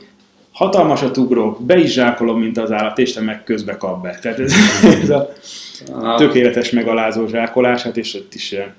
[0.51, 4.19] hatalmasat ugrok, be is zsákolom, mint az állat, és te meg közbe kap be.
[4.21, 4.53] Tehát ez,
[5.01, 8.73] ez a tökéletes megalázó zsákolás, hát és ott is ilyen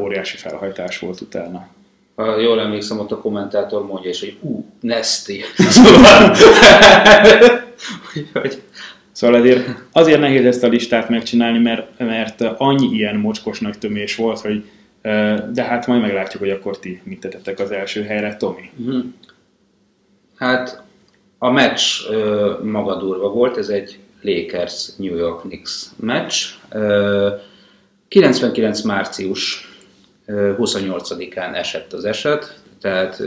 [0.00, 1.68] óriási felhajtás volt utána.
[2.14, 5.40] Ha jól emlékszem, ott a kommentátor mondja is, hogy ú, Nesti.
[5.56, 6.34] Szóval,
[9.12, 14.16] szóval azért, azért nehéz ezt a listát megcsinálni, mert, mert annyi ilyen mocskos nagy tömés
[14.16, 14.64] volt, hogy
[15.52, 18.70] de hát majd meglátjuk, hogy akkor ti mit tettetek az első helyre, Tomi.
[18.76, 18.98] Mhm.
[20.36, 20.82] Hát
[21.38, 21.82] a meccs
[22.62, 26.44] maga durva volt, ez egy Lakers New York Knicks meccs.
[26.70, 27.28] Ö,
[28.08, 29.71] 99 március
[30.28, 33.22] 28-án esett az eset, tehát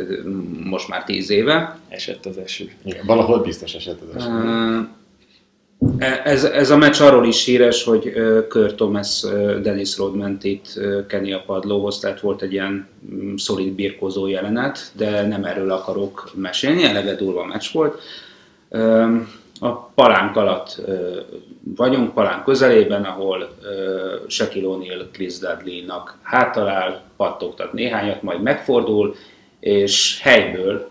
[0.64, 1.80] most már 10 éve.
[1.88, 2.72] Esett az eső.
[2.84, 4.88] Igen, valahol biztos esett az eső.
[5.98, 8.14] E, ez, ez a meccs arról is híres, hogy
[8.50, 9.26] Kurt Thomas
[9.62, 15.28] Dennis Rodman itt Kenny a padlóhoz, tehát volt egy ilyen mm, szolid birkózó jelenet, de
[15.28, 18.02] nem erről akarok mesélni, eleve durva meccs volt.
[19.60, 20.82] A palánk alatt
[21.76, 23.50] vagyunk, palánk közelében, ahol
[24.28, 29.16] Shaquille O'Neal Chris Dudley-nak hátalál, pattogtat néhányat, majd megfordul,
[29.60, 30.90] és helyből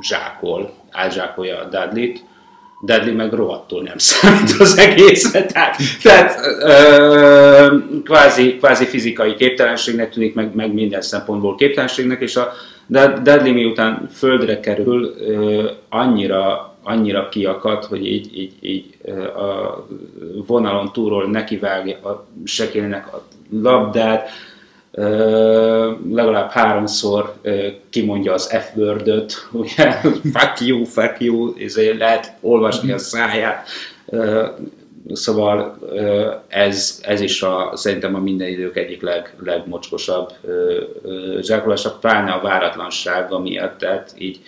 [0.00, 2.24] zsákol, átzsákolja a Dudley-t,
[2.82, 10.34] Dudley meg rohadtul nem számít az egészre, tehát, tehát ö, kvázi, kvázi fizikai képtelenségnek tűnik,
[10.34, 12.52] meg, meg minden szempontból képtelenségnek, és a
[13.22, 18.98] Dudley miután földre kerül, ö, annyira, annyira kiakad, hogy így, így, így
[19.36, 19.86] a
[20.46, 24.28] vonalon túlról nekivágja a sekének a labdát,
[26.10, 27.34] legalább háromszor
[27.90, 29.90] kimondja az F-wordöt, ugye,
[30.32, 33.68] fuck you, fuck you, ezért lehet olvasni a száját.
[35.12, 35.78] Szóval
[36.48, 40.32] ez, ez is a, szerintem a minden idők egyik leg, legmocskosabb
[41.40, 44.40] zsákolása, pláne a váratlansága miatt, tehát így,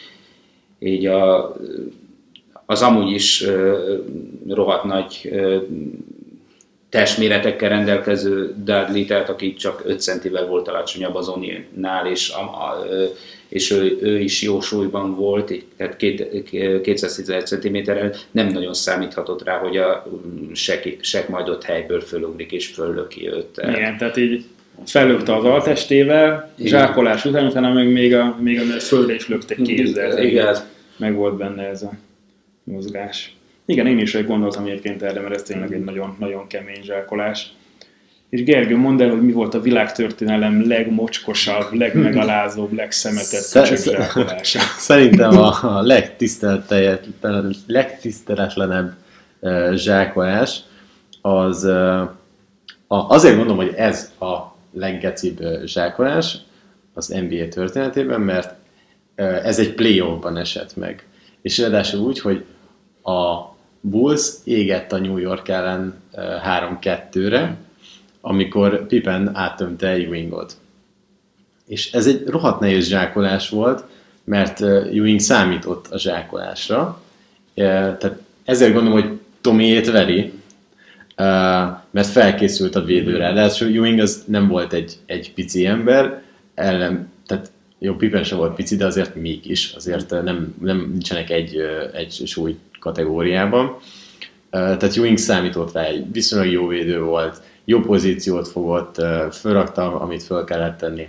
[0.78, 1.56] így a,
[2.72, 3.44] az amúgy is
[4.48, 5.30] rohadt nagy
[6.92, 12.86] testméretekkel rendelkező Dudley, tehát aki csak 5 centivel volt alacsonyabb az Onilnál, és, a, a,
[13.48, 19.76] és ő, ő, is jó súlyban volt, tehát 211 cm-rel nem nagyon számíthatott rá, hogy
[19.76, 20.06] a
[20.52, 23.60] sek, sek majd ott helyből fölugrik és föllöki őt.
[23.62, 24.44] Igen, tehát így
[24.86, 30.22] fellökte az altestével, zsákolás után, utána meg még a, még a földre is lökte kézzel.
[30.22, 30.56] Igen.
[30.96, 31.90] Meg volt benne ez a
[32.64, 33.36] mozgás.
[33.64, 37.52] Igen, én is gondoltam egyébként erre, mert ez tényleg egy nagyon, nagyon kemény zsákolás.
[38.28, 44.60] És Gergő, mondd el, hogy mi volt a világtörténelem legmocskosabb, legmegalázóbb, legszemetettebb zsákolása.
[44.90, 45.82] Szerintem a, a
[47.66, 48.94] legtiszteletlenebb
[49.74, 50.60] zsákolás
[51.20, 51.68] az
[52.86, 56.36] azért mondom, hogy ez a leggecibb zsákolás
[56.94, 58.54] az NBA történetében, mert
[59.44, 61.06] ez egy play-offban esett meg.
[61.42, 62.44] És ráadásul úgy, hogy
[63.02, 63.50] a
[63.80, 67.56] Bulls égett a New York ellen 3-2-re,
[68.20, 70.56] amikor Pippen áttömte Ewingot.
[71.66, 73.84] És ez egy rohadt nehéz zsákolás volt,
[74.24, 77.02] mert Ewing számított a zsákolásra,
[77.54, 80.32] tehát ezért gondolom, hogy Tomiét veri,
[81.90, 83.18] mert felkészült a védőre.
[83.18, 86.22] Ráadásul Ewing az nem volt egy, egy pici ember,
[86.54, 91.56] ellen, tehát jó, Pippen sem volt pici, de azért mégis, azért nem, nem nincsenek egy,
[91.92, 93.76] egy súly kategóriában.
[94.50, 99.02] Tehát Ewing számított rá, egy viszonylag jó védő volt, jó pozíciót fogott,
[99.32, 101.08] fölrakta, amit föl kellett tenni.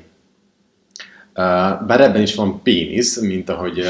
[1.88, 3.84] Bár ebben is van pénisz, mint ahogy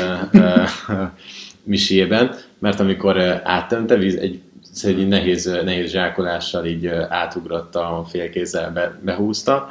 [1.63, 4.41] Misében, mert amikor áttemte, egy,
[4.83, 9.69] egy nehéz, nehéz zsákolással így átugratta, a félkézzel be, behúzta,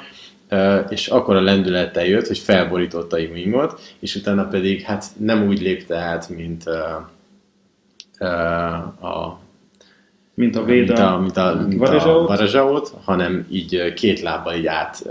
[0.89, 5.97] és akkor a lendülettel jött, hogy felborította Ewingot, és utána pedig hát nem úgy lépte
[5.97, 6.65] át, mint
[8.23, 9.41] a
[10.35, 14.67] mint a Véda, mint a, mint a, mint a Varezsaót, hanem így két lábbal így
[14.67, 15.03] át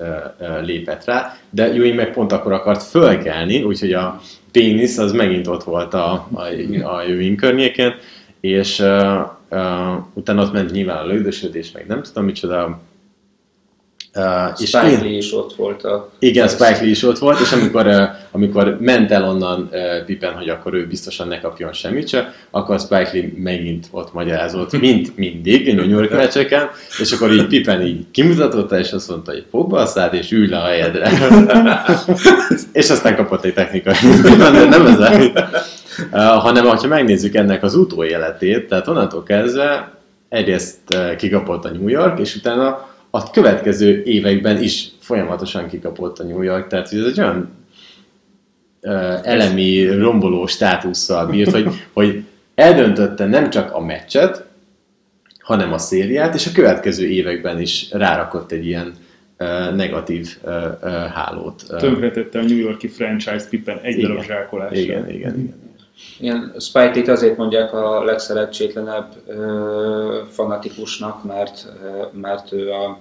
[0.62, 4.20] lépett rá, de Ewing meg pont akkor akart fölkelni, úgyhogy a
[4.52, 6.42] pénisz az megint ott volt a, a,
[6.84, 7.94] a Ewing környéken,
[8.40, 12.80] és uh, uh, utána ott ment nyilván a lögdösödés, meg nem tudom micsoda,
[14.16, 15.84] Uh, és Spike Lee is ott volt.
[15.84, 16.12] A...
[16.20, 18.02] Igen, Spike Lee is ott volt, és amikor, uh,
[18.32, 22.80] amikor ment el onnan uh, Pippen, hogy akkor ő biztosan ne kapjon semmit se, akkor
[22.80, 28.06] Spike Lee megint ott magyarázott, mint mindig New York meccseken, és akkor így Pippen így
[28.12, 31.10] kimutatotta, és azt mondta, hogy fogd a szád, és ülj le a helyedre.
[32.82, 33.94] és aztán kapott egy technikai
[34.38, 35.12] de nem ez a,
[36.12, 39.92] uh, hanem ha megnézzük ennek az utóéletét, tehát onnantól kezdve
[40.30, 46.24] egyrészt uh, kikapott a New York, és utána a következő években is folyamatosan kikapott a
[46.24, 47.50] New York, tehát ez egy olyan
[48.82, 52.24] uh, elemi romboló státusszal bírt, hogy, hogy
[52.56, 54.46] eldöntötte nem csak a meccset,
[55.40, 58.94] hanem a szériát, és a következő években is rárakott egy ilyen
[59.40, 61.64] uh, negatív uh, uh, hálót.
[61.78, 64.78] Tönkretette a New Yorki franchise Pippen egy igen, darab zsákolással.
[64.78, 65.61] Igen, igen, igen.
[66.20, 73.00] Igen, Spike azért mondják a legszerencsétlenebb ö, fanatikusnak, mert, ö, mert ő a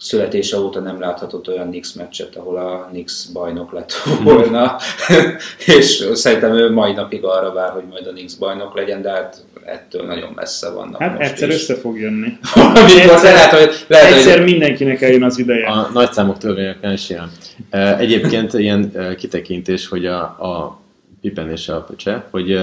[0.00, 4.76] születése óta nem láthatott olyan Knicks meccset, ahol a Knicks bajnok lett volna,
[5.76, 9.44] és szerintem ő mai napig arra vár, hogy majd a Knicks bajnok legyen, de hát
[9.64, 11.54] ettől nagyon messze vannak Hát most egyszer is.
[11.54, 12.28] össze fog jönni.
[12.98, 14.50] egyszer, lehet, hogy, lehet, egyszer hogy...
[14.50, 15.66] mindenkinek eljön az ideje.
[15.66, 17.30] A nagyszámok törvényekkel is ilyen.
[17.98, 20.79] Egyébként ilyen kitekintés, hogy a, a
[21.20, 22.58] Pippen és a Pöcse, hogy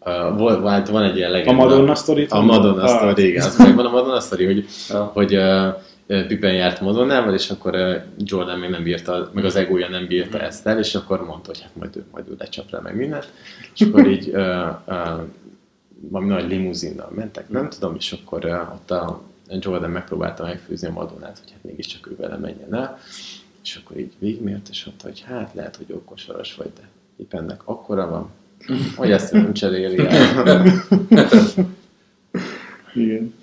[0.00, 1.62] Uh, volt, van egy ilyen legenda.
[1.62, 2.26] A Madonna sztori?
[2.30, 2.88] A Madonna ah.
[2.88, 3.46] sztori, igen.
[3.46, 5.08] Az megvan a Madonna sztori, hogy, ah.
[5.12, 10.06] hogy uh, Pippen járt Madonnával, és akkor Jordan még nem bírta, meg az egója nem
[10.06, 12.96] bírta ezt el, és akkor mondta, hogy hát majd ő, majd ő lecsap le meg
[12.96, 13.32] mindent.
[13.74, 15.20] És akkor így uh, uh,
[16.00, 19.22] valami nagy limuzinnal mentek, nem tudom, és akkor uh, ott a
[19.60, 22.98] Jordan megpróbálta megfőzni a Madonnát, hogy hát mégiscsak ő vele menjen el.
[23.62, 26.88] És akkor így végigmért, és mondta, hogy hát lehet, hogy okosaras vagy, de
[27.18, 28.30] Pippennek akkora van,
[28.96, 30.66] hogy ezt nem cseréli el.
[32.94, 33.34] Igen.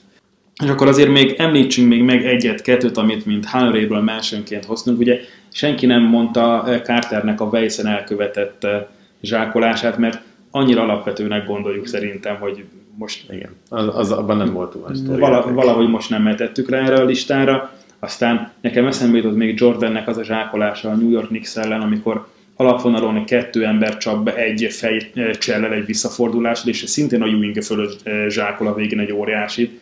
[0.64, 5.00] És akkor azért még említsünk még meg egyet-kettőt, amit mint Honorable másonként hoztunk.
[5.00, 5.20] Ugye
[5.52, 8.86] senki nem mondta eh, Carternek a Weissen elkövetett eh,
[9.22, 10.22] zsákolását, mert
[10.52, 12.66] annyira alapvetőnek gondoljuk szerintem, hogy
[12.98, 13.32] most...
[13.32, 17.06] Igen, az, az abban nem volt túl vala, Valahogy most nem metettük rá erre a
[17.06, 17.72] listára.
[18.00, 22.28] Aztán nekem eszembe jutott még Jordannek az a zsákolása a New York Knicks ellen, amikor
[22.56, 28.68] alapvonalon kettő ember csap be egy fejcsellel egy visszafordulással, és szintén a Ewing fölött zsákol
[28.68, 29.82] a végén egy óriásit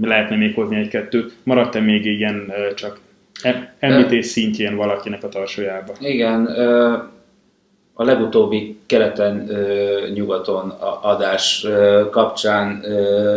[0.00, 1.36] lehetne még hozni egy-kettőt.
[1.42, 2.98] Maradt-e még ilyen csak
[3.78, 5.92] említés szintjén valakinek a tarsójába?
[6.00, 6.46] Igen,
[7.94, 10.70] a legutóbbi keleten-nyugaton
[11.02, 11.66] adás
[12.10, 12.84] kapcsán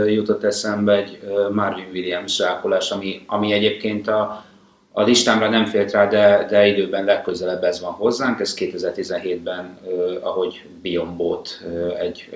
[0.07, 1.19] jutott eszembe egy
[1.51, 4.45] Marvin Williams zsákolás, ami, ami egyébként a,
[4.93, 8.39] a listámra nem félt rá, de, de időben legközelebb ez van hozzánk.
[8.39, 9.77] Ez 2017-ben,
[10.21, 11.61] ahogy Biombót
[11.99, 12.29] egy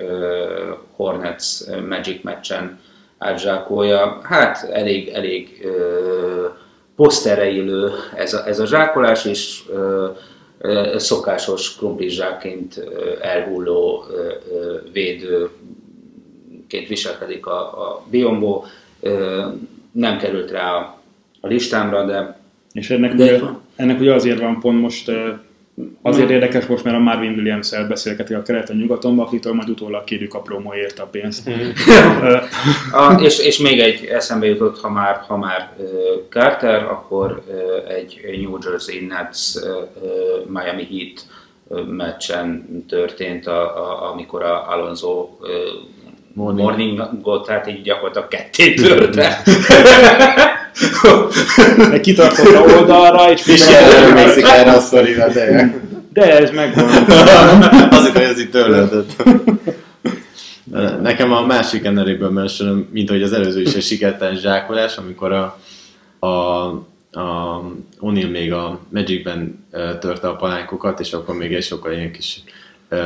[0.96, 1.44] Hornets
[1.90, 2.80] Magic meccsen
[3.18, 4.20] átzsákolja.
[4.24, 6.48] Hát elég, elég ö,
[6.96, 10.10] poszterre illő ez a, ez a zsákolás, és ö,
[10.98, 12.84] szokásos krumplizsáként
[13.22, 14.06] elhulló
[14.92, 18.64] védőként viselkedik a, a Biombo.
[19.92, 20.96] Nem került rá
[21.42, 22.44] a listámra, de...
[22.76, 23.40] És ennek, ugye,
[23.76, 25.12] ennek ugye azért van pont most
[26.02, 30.34] Azért érdekes most, mert a Marvin Williams-el beszélgeti a a nyugaton, akitől majd utólag kérjük
[30.34, 31.50] a promóért a pénzt.
[31.50, 31.70] Mm.
[32.92, 35.88] a, és, és még egy eszembe jutott, ha már, ha már uh,
[36.30, 39.64] Carter, akkor uh, egy New Jersey Nets uh,
[40.48, 41.28] Miami Heat
[41.88, 45.48] meccsen történt, a, a, amikor a Alonso uh,
[46.34, 46.68] Morning.
[46.68, 49.38] Morningot, tehát így gyakorlatilag ketté törte.
[51.92, 53.62] Egy kitartott a oldalra, és és
[54.08, 55.74] emlékszik erre a szorira, de
[56.14, 56.86] De ez megvan.
[57.90, 59.24] Azért, hogy ez itt törlődött.
[61.02, 65.60] Nekem a másik Eneréből mention, mint hogy az előző is egy sikertelen zsákolás, amikor a,
[66.20, 66.28] a,
[67.20, 67.62] a
[68.02, 69.66] O'Neill még a Magicben
[70.00, 72.44] törte a palánkokat, és akkor még egy sokkal ilyen kis
[72.92, 73.00] uh,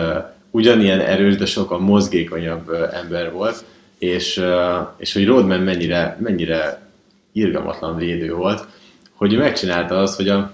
[0.52, 2.72] ugyanilyen erős, de sokkal mozgékonyabb
[3.04, 3.64] ember volt,
[4.00, 6.89] és, uh, és hogy Rodman mennyire, mennyire
[7.32, 8.68] irgalmatlan védő volt,
[9.14, 10.54] hogy ő megcsinálta azt, hogy a,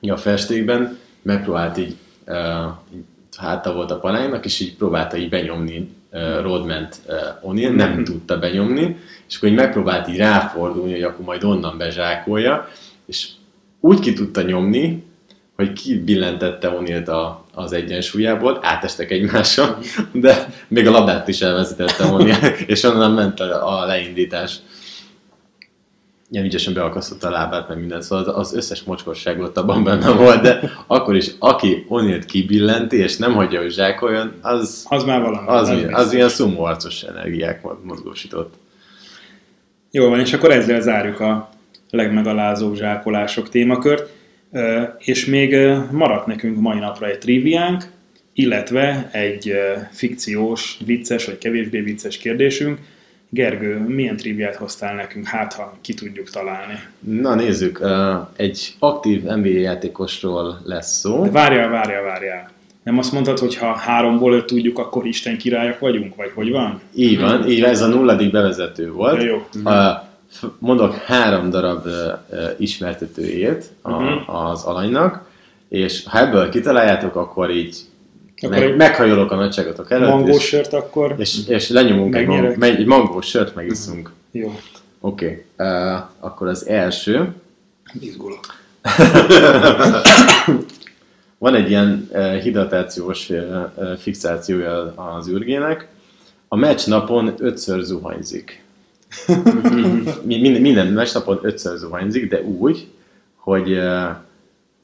[0.00, 1.96] a festékben megpróbált így,
[2.26, 3.04] uh, így
[3.36, 8.02] háta volt a palánynak, és így próbálta így benyomni uh, Rodment uh, O'Neill, nem mm-hmm.
[8.02, 8.96] tudta benyomni,
[9.28, 12.68] és akkor így megpróbált így ráfordulni, hogy akkor majd onnan bezsákolja,
[13.06, 13.28] és
[13.80, 15.06] úgy ki tudta nyomni,
[15.56, 19.78] hogy kibillentette O'Neill-t a, az egyensúlyából, átestek egymásra,
[20.12, 24.56] de még a labdát is elveszítette O'Neill, és onnan ment a, a leindítás
[26.30, 30.10] ilyen ügyesen beakasztotta a lábát, meg minden, szóval az, az összes mocskosság ott abban benne
[30.10, 35.20] volt, de akkor is, aki onnét kibillenti, és nem hagyja, hogy zsákoljon, az, az már
[35.20, 35.46] valami.
[35.48, 38.54] Az, az, az ilyen szumóarcos energiák mozgósított.
[39.90, 41.50] Jó van, és akkor ezzel zárjuk a
[41.90, 44.12] legmegalázóbb zsákolások témakört,
[44.98, 45.56] és még
[45.90, 47.84] maradt nekünk mai napra egy triviánk,
[48.32, 49.52] illetve egy
[49.90, 52.78] fikciós, vicces vagy kevésbé vicces kérdésünk,
[53.30, 56.78] Gergő, milyen triviát hoztál nekünk, hát ha ki tudjuk találni?
[56.98, 57.80] Na nézzük,
[58.36, 61.22] egy aktív NBA játékosról lesz szó.
[61.22, 62.50] De várjál, várjál, várjál.
[62.82, 66.80] Nem azt mondtad, hogy ha háromból öt tudjuk, akkor Isten királyok vagyunk, vagy hogy van?
[66.94, 69.22] Így van, így ez a nulladik bevezető volt.
[69.22, 69.46] jó.
[70.58, 71.86] Mondok három darab
[72.58, 74.50] ismertetőjét uh-huh.
[74.50, 75.28] az alanynak,
[75.68, 77.76] és ha ebből kitaláljátok, akkor így
[78.40, 80.08] akkor meg, meghajolok a nagyságotok előtt.
[80.08, 81.14] Mangós sört akkor.
[81.18, 84.12] És, és lenyomunk egy, mang, egy mangós sört, megiszunk.
[84.30, 84.58] Jó.
[85.00, 85.44] Oké.
[85.56, 85.68] Okay.
[85.68, 87.34] Uh, akkor az első.
[88.00, 88.40] Izgulok.
[91.38, 95.88] Van egy ilyen uh, hidratációs uh, fixációja az űrgének.
[96.48, 98.62] A meccs napon ötször zuhanyzik.
[100.22, 102.86] minden, minden meccs napon ötször zuhanyzik, de úgy,
[103.34, 104.08] hogy uh,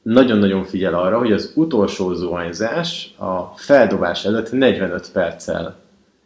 [0.05, 5.75] nagyon-nagyon figyel arra, hogy az utolsó zuhanyzás a feldobás előtt 45 perccel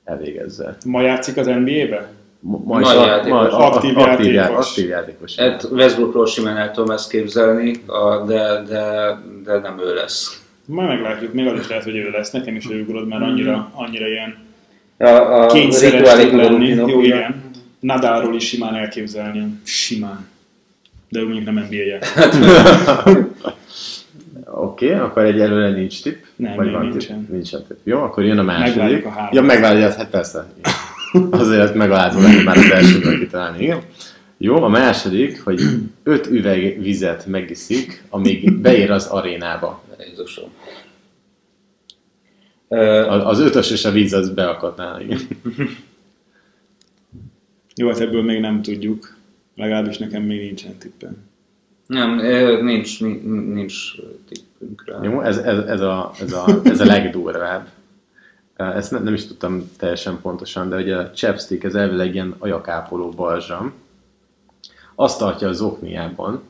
[0.03, 0.77] elvégezze.
[0.85, 2.11] Ma játszik az NBA-be?
[2.39, 3.51] Ma, ma, ma, játékos.
[3.51, 4.67] ma aktív, aktív játékos.
[4.69, 5.35] Aktív játékos.
[5.35, 7.83] Hát Westbrookról simán el tudom ezt képzelni,
[8.27, 10.41] de, de, de nem ő lesz.
[10.65, 12.31] Majd meglátjuk, még az is lehet, hogy ő lesz.
[12.31, 14.37] Nekem is ő ugrod, mert annyira, annyira ilyen
[14.97, 16.67] a, a kényszeres lenni.
[16.67, 17.43] Jó, igen.
[17.79, 19.59] Nadalról is simán elképzelni.
[19.63, 20.27] Simán.
[21.09, 21.97] De ő mondjuk nem NBA
[24.79, 26.23] Oké, okay, akkor egy előre nincs tipp?
[26.35, 27.19] Nem, Vagy van nincsen.
[27.19, 27.29] Tipp?
[27.29, 27.77] Nincsen tipp.
[27.83, 28.75] Jó, akkor jön a második.
[28.75, 29.29] Megvárjuk a három.
[29.33, 30.53] Ja, megvárjuk, hát persze.
[31.31, 33.81] Azért megalázom lenni már az elsőben kitalálni, igen.
[34.37, 35.61] Jó, a második, hogy
[36.03, 39.83] öt üveg vizet megiszik, amíg beér az arénába.
[39.99, 40.49] Jézusom.
[43.07, 45.19] Az ötös és a víz az beakadnál, igen.
[47.75, 49.17] Jó, hát ebből még nem tudjuk.
[49.55, 51.28] Legalábbis nekem még nincsen tippem.
[51.89, 52.15] Nem,
[52.63, 53.95] nincs, nincs
[54.27, 54.99] tippünk rá.
[55.01, 57.67] Jó, ez, ez, ez, a, ez, a, ez a legdurvább.
[58.55, 63.09] Ezt nem, nem is tudtam teljesen pontosan, de ugye a chapstick, ez elvileg ilyen ajakápoló
[63.09, 63.73] balzsam.
[64.95, 66.41] Azt tartja az okniában,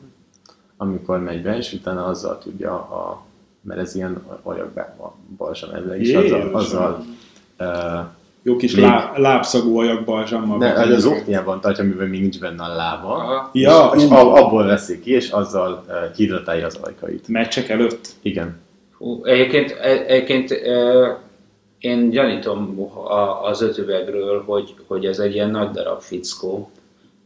[0.76, 3.24] amikor megy be, és utána azzal tudja, a,
[3.60, 7.04] mert ez ilyen ajakbalzsam elvileg, és azzal, azzal
[7.58, 8.00] uh,
[8.42, 8.84] jó kis még...
[8.84, 10.58] lá, lábszagú ajak balzsammal.
[10.58, 14.64] De az, az okniában tartja, amiben még nincs benne a lába, ja, és, és abból
[14.64, 17.28] veszik ki, és azzal uh, hidratálja az ajkait.
[17.28, 18.08] Meccsek előtt?
[18.22, 18.58] Igen.
[18.98, 19.70] Hú, egyébként,
[20.06, 21.08] egyébként uh,
[21.78, 22.88] én gyanítom
[23.42, 26.70] az öt üvegről, hogy, hogy ez egy ilyen nagy darab fickó,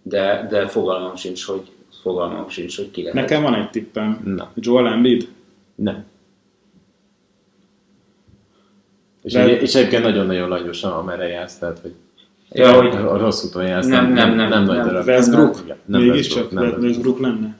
[0.03, 1.71] de, de fogalmam sincs, hogy
[2.03, 3.15] fogalmam sincs, hogy ki lehet.
[3.15, 4.21] Nekem van egy tippem.
[4.25, 4.51] Na.
[4.55, 5.29] Joel Embiid?
[5.75, 6.05] Nem.
[9.25, 9.41] És, De...
[9.41, 11.93] egy, és egyébként nagyon-nagyon langyosan, amerre jársz, tehát hogy
[12.51, 13.87] ja, hogy a rossz úton jársz.
[13.87, 14.49] Nem, nem, nem.
[14.49, 15.63] Nem, nem, nem Westbrook?
[15.85, 17.57] Nem, Mégiscsak Westbrook lenne?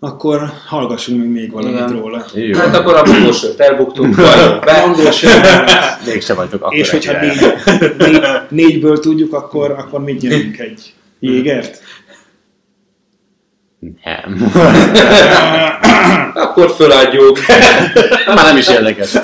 [0.00, 1.92] Akkor hallgassunk még, még valamit Igen.
[1.92, 2.24] róla.
[2.34, 2.58] Jó.
[2.58, 4.16] Hát akkor a mongolsört elbuktunk.
[6.06, 7.54] Mégsem vagytok akkor És hogyha négy,
[7.98, 11.80] négy, négyből tudjuk, akkor, akkor mit nyerünk egy jégert?
[14.04, 14.52] Nem.
[16.44, 17.38] akkor föladjuk.
[18.26, 19.16] Már nem is érdekes.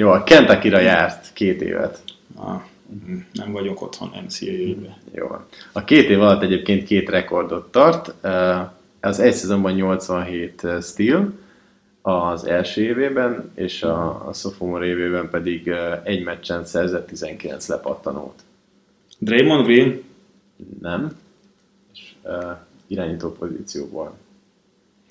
[0.00, 2.02] Jó, a kentucky járt két évet.
[2.34, 2.60] Ah,
[3.32, 4.98] nem vagyok otthon NCAA-be.
[5.12, 5.26] Jó.
[5.72, 8.14] A két év alatt egyébként két rekordot tart.
[9.00, 11.32] Az egy szezonban 87 steal,
[12.02, 15.70] az első évében, és a, a sophomore évében pedig
[16.02, 18.42] egy meccsen szerzett 19 lepattanót.
[19.18, 20.02] Draymond Green?
[20.80, 21.16] Nem.
[21.92, 24.16] És uh, irányító pozícióból.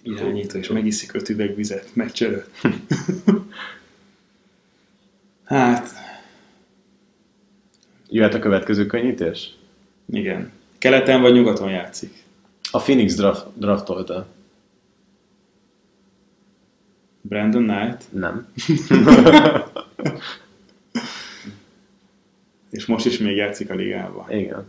[0.04, 2.50] irányító, és megiszik öt üveg vizet meccs előtt.
[5.50, 5.90] hát,
[8.10, 9.58] Jöhet a következő könnyítés?
[10.06, 10.52] igen.
[10.78, 12.24] Keleten vagy nyugaton játszik?
[12.72, 14.28] A Phoenix draft, draftolta.
[17.22, 18.48] Brandon Knight, Nem.
[22.78, 24.32] és most is még játszik a ligában.
[24.32, 24.66] Igen.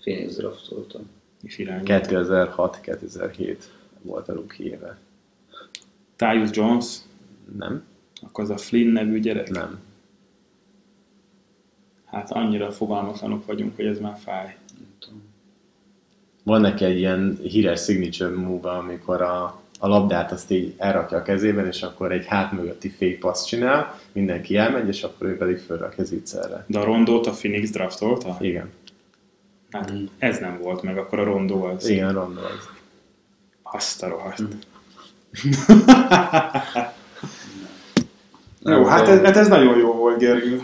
[0.00, 1.10] Phoenix draftoltam.
[1.42, 1.92] És irányító.
[1.94, 3.56] 2006-2007
[4.02, 4.98] volt a rookie éve.
[6.16, 6.96] Tyus Jones,
[7.58, 7.84] Nem?
[8.26, 9.50] Akkor az a Flynn nevű gyerek.
[9.50, 9.78] Nem.
[12.04, 14.56] Hát annyira fogalmatlanok vagyunk, hogy ez már fáj.
[16.42, 21.22] Van neki egy ilyen híres signature move amikor a, a labdát azt így elrakja a
[21.22, 25.58] kezében, és akkor egy hát mögötti fake pass csinál, mindenki elmegy, és akkor ő pedig
[25.58, 26.64] fölrakja zicserre.
[26.66, 28.36] De a rondót a Phoenix draftolta?
[28.40, 28.70] Igen.
[29.70, 31.88] Hát ez nem volt meg, akkor a rondó az.
[31.88, 32.68] Igen, rondó az.
[33.62, 34.42] Azt a rohadt.
[34.42, 34.48] Mm.
[38.66, 40.62] Jó, hát ez, hát ez nagyon jó volt, Gergő.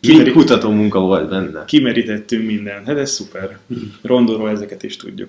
[0.00, 1.64] Ki Kimeri- kutató munka volt benne.
[1.64, 3.58] Kimerítettünk mindent, hát ez szuper.
[4.02, 5.28] Rondóról ezeket is tudjuk.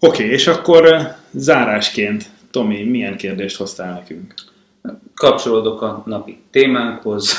[0.00, 4.34] Oké, és akkor zárásként, Tomi, milyen kérdést hoztál nekünk?
[5.14, 7.34] Kapcsolódok a napi témánkhoz.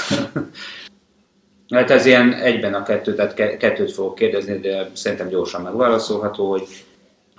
[1.75, 6.49] hát ez ilyen egyben a kettő, tehát ke- kettőt fogok kérdezni, de szerintem gyorsan megválaszolható,
[6.49, 6.67] hogy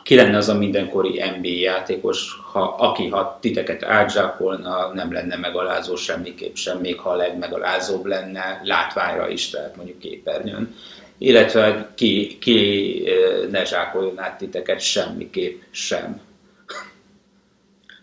[0.02, 5.96] ki lenne az a mindenkori NBA játékos, ha, aki ha titeket átzsákolna, nem lenne megalázó
[5.96, 10.74] semmiképp sem, még ha a legmegalázóbb lenne látványra is, tehát mondjuk képernyőn.
[11.18, 16.20] Illetve ki, ki eh, ne zsákoljon át titeket semmiképp sem.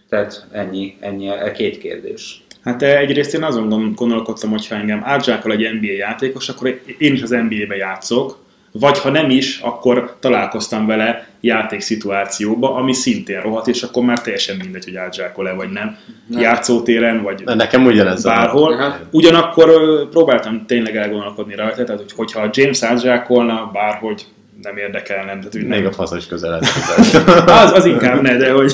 [0.10, 2.42] Tehát ennyi, ennyi a két kérdés.
[2.64, 6.82] Hát eh, egyrészt én azon gond- gondolkodtam, hogy ha engem átzsákol egy NBA játékos, akkor
[6.98, 8.46] én is az NBA-be játszok,
[8.80, 14.56] vagy ha nem is, akkor találkoztam vele játékszituációba, ami szintén rohadt, és akkor már teljesen
[14.56, 15.98] mindegy, hogy átzsákol-e vagy nem.
[16.30, 18.74] Játszótéren, vagy Na, nekem ugyanez bárhol.
[18.74, 18.96] Aha.
[19.12, 19.70] Ugyanakkor
[20.10, 24.26] próbáltam tényleg elgondolkodni rajta, tehát hogy, hogyha a James átzsákolna, bárhogy
[24.62, 25.38] nem érdekel, nem.
[25.38, 25.88] Tehát, hogy Még nem.
[25.88, 26.66] a faszos közelet.
[27.64, 28.74] Az, az inkább ne, de hogy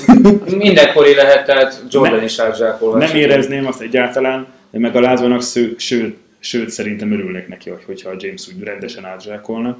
[0.57, 2.99] Mindenkori lehet, tehát Jordan Ne- is átzsákolhat.
[3.07, 8.15] nem érezném azt egyáltalán, de megalázónak, sző, sőt, sőt, szerintem örülnék neki, hogy, hogyha a
[8.17, 9.77] James úgy rendesen átzsákolna.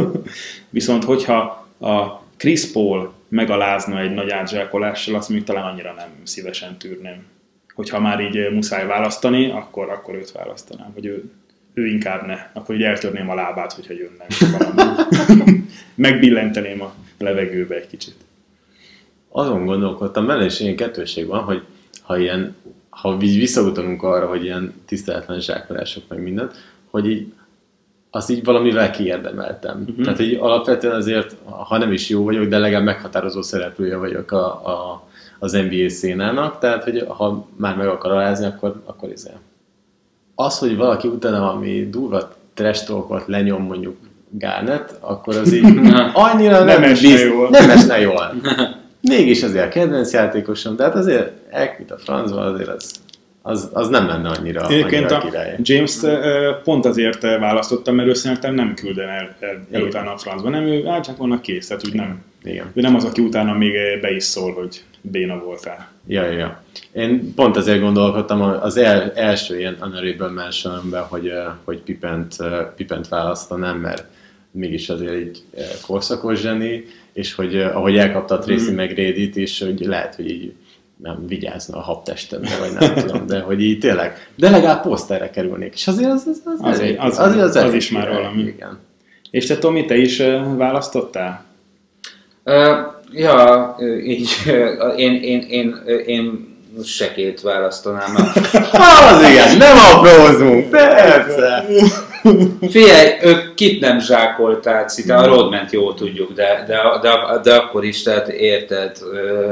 [0.70, 6.76] Viszont, hogyha a Chris Paul megalázna egy nagy átzsákolással, azt még talán annyira nem szívesen
[6.78, 7.24] tűrném.
[7.74, 11.30] Hogyha már így muszáj választani, akkor, akkor őt választanám, hogy ő,
[11.74, 12.50] ő inkább ne.
[12.52, 13.94] Akkor így eltörném a lábát, hogyha
[14.58, 15.62] valami.
[15.94, 18.14] Megbillenteném a levegőbe egy kicsit.
[19.28, 21.62] Azon gondolkodtam bele, és ilyen kettőség van, hogy
[22.02, 22.56] ha ilyen,
[22.96, 26.54] ha így visszautalunk arra, hogy ilyen tiszteletlen zsákolások meg mindent,
[26.90, 27.32] hogy így
[28.10, 29.84] azt így valamivel kiérdemeltem.
[29.88, 30.04] Uh-huh.
[30.04, 34.46] Tehát így alapvetően azért, ha nem is jó vagyok, de legalább meghatározó szereplője vagyok a,
[34.46, 35.06] a,
[35.38, 39.30] az NBA szénának, tehát hogy ha már meg akar alázni, akkor, akkor izé.
[40.34, 43.96] Az, hogy valaki utána valami durva trash talkot lenyom mondjuk
[44.30, 45.64] Garnet, akkor az így
[46.12, 47.48] annyira nem, Nem esne bizt- jól.
[47.50, 48.34] Nem esne jól.
[49.08, 52.90] Mégis azért a kedvenc játékosom, de hát azért elküld a francba, azért az,
[53.42, 55.56] az, az nem lenne annyira, Egyébként annyira a király.
[55.62, 55.96] James
[56.64, 59.36] pont azért választottam, mert ő szerintem nem külden el,
[59.70, 62.22] el, utána a francba, nem, ő átcsákolnak kész, tehát úgy nem.
[62.44, 62.70] Igen.
[62.74, 65.88] Ő nem az, aki utána még be is szól, hogy béna voltál.
[66.06, 66.62] Ja, ja, ja.
[66.92, 71.32] Én pont azért gondolkodtam az el, első ilyen honorable mentionemben, hogy,
[71.64, 72.36] hogy Pipent,
[72.76, 74.04] Pipent választanám, mert
[74.50, 75.42] mégis azért egy
[75.86, 76.84] korszakos zseni,
[77.16, 78.74] és hogy eh, ahogy elkapta a Tracy mm.
[78.80, 80.52] McGrady-t, és hogy lehet, hogy így
[80.96, 85.74] nem vigyázna a habtestemre, vagy nem tudom, de hogy így tényleg, de legalább poszterre kerülnék,
[85.74, 88.42] és azért az, az, az, Az- elég- az- azért az elég is már valami.
[88.42, 88.78] Igen.
[89.30, 91.44] És te Tomi, te is eh, választottál?
[92.44, 92.54] Uh,
[93.12, 94.28] ja, így,
[94.96, 96.54] én, én, én, ö, én
[96.84, 98.14] sekét választanám.
[99.10, 101.64] Az igen, nem aprózunk, persze!
[102.70, 107.10] Figyelj, ők kit nem zsákoltál, szinte a Rodment jól tudjuk, de, de, de,
[107.42, 108.96] de akkor is, tehát érted.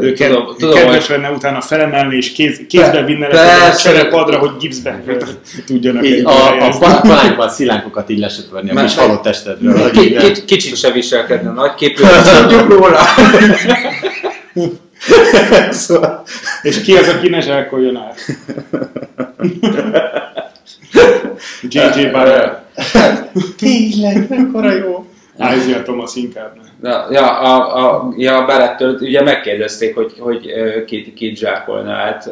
[0.00, 3.58] Ő tudom, ked, tudom, kedves hogy lenne utána felemelni és kéz, kézbe vinne le a
[3.58, 3.90] Persze.
[3.90, 5.02] cserepadra, hogy gipszbe
[5.66, 9.90] tudjanak Így a, a a szilánkokat így lesöpörni a kis halott testedről.
[10.46, 12.98] kicsit se viselkedne nagyképű, azt tudjuk róla.
[15.70, 16.22] Szóval-
[16.62, 18.20] És ki az, aki ne zsákoljon át?
[21.74, 22.10] J.J.
[22.10, 22.64] Barrett.
[23.58, 25.06] Tényleg, mekkora jó.
[25.38, 26.56] Isaiah Thomas inkább.
[26.82, 32.30] Ja, ja, a, a, ja Barrettől ugye megkérdezték, hogy, hogy ö, kit, kit zsákolna át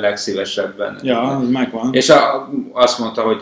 [0.00, 0.98] legszívesebben.
[1.02, 1.88] Ja, ez megvan.
[1.92, 3.40] És a, azt mondta, hogy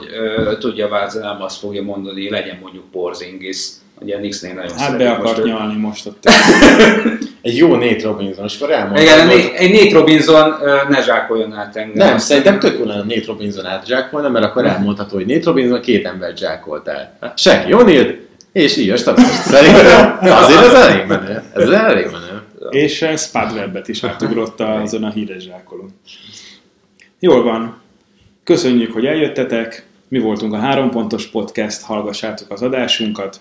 [0.59, 3.69] tudja Vázel, nem azt fogja mondani, legyen mondjuk Porzingis,
[4.03, 5.49] Ugye Nixnél nagyon Hát be akart most.
[5.53, 6.25] nyalni most ott.
[7.43, 10.55] Egy jó Nate Robinson, és akkor elmondta, Igen, hogy- egy- Nate Robinson
[10.89, 12.07] ne zsákoljon át engem.
[12.09, 16.07] Nem, szerintem tök jó lenne Nate Robinson átzsákolna, mert akkor elmondható, hogy Nate Robinson két
[16.07, 17.19] embert zsákolt el.
[17.37, 18.15] Shaquille O'Neal,
[18.53, 18.97] és így a.
[18.97, 21.43] Szerintem azért ez elég menő.
[21.55, 22.43] Ez elég menő.
[22.71, 25.91] És eh, Spud Webbet is átugrott azon a híres zsákolón.
[27.19, 27.81] Jól van.
[28.45, 29.87] Köszönjük, hogy eljöttetek.
[30.09, 33.41] Mi voltunk a Három Pontos Podcast, hallgassátok az adásunkat.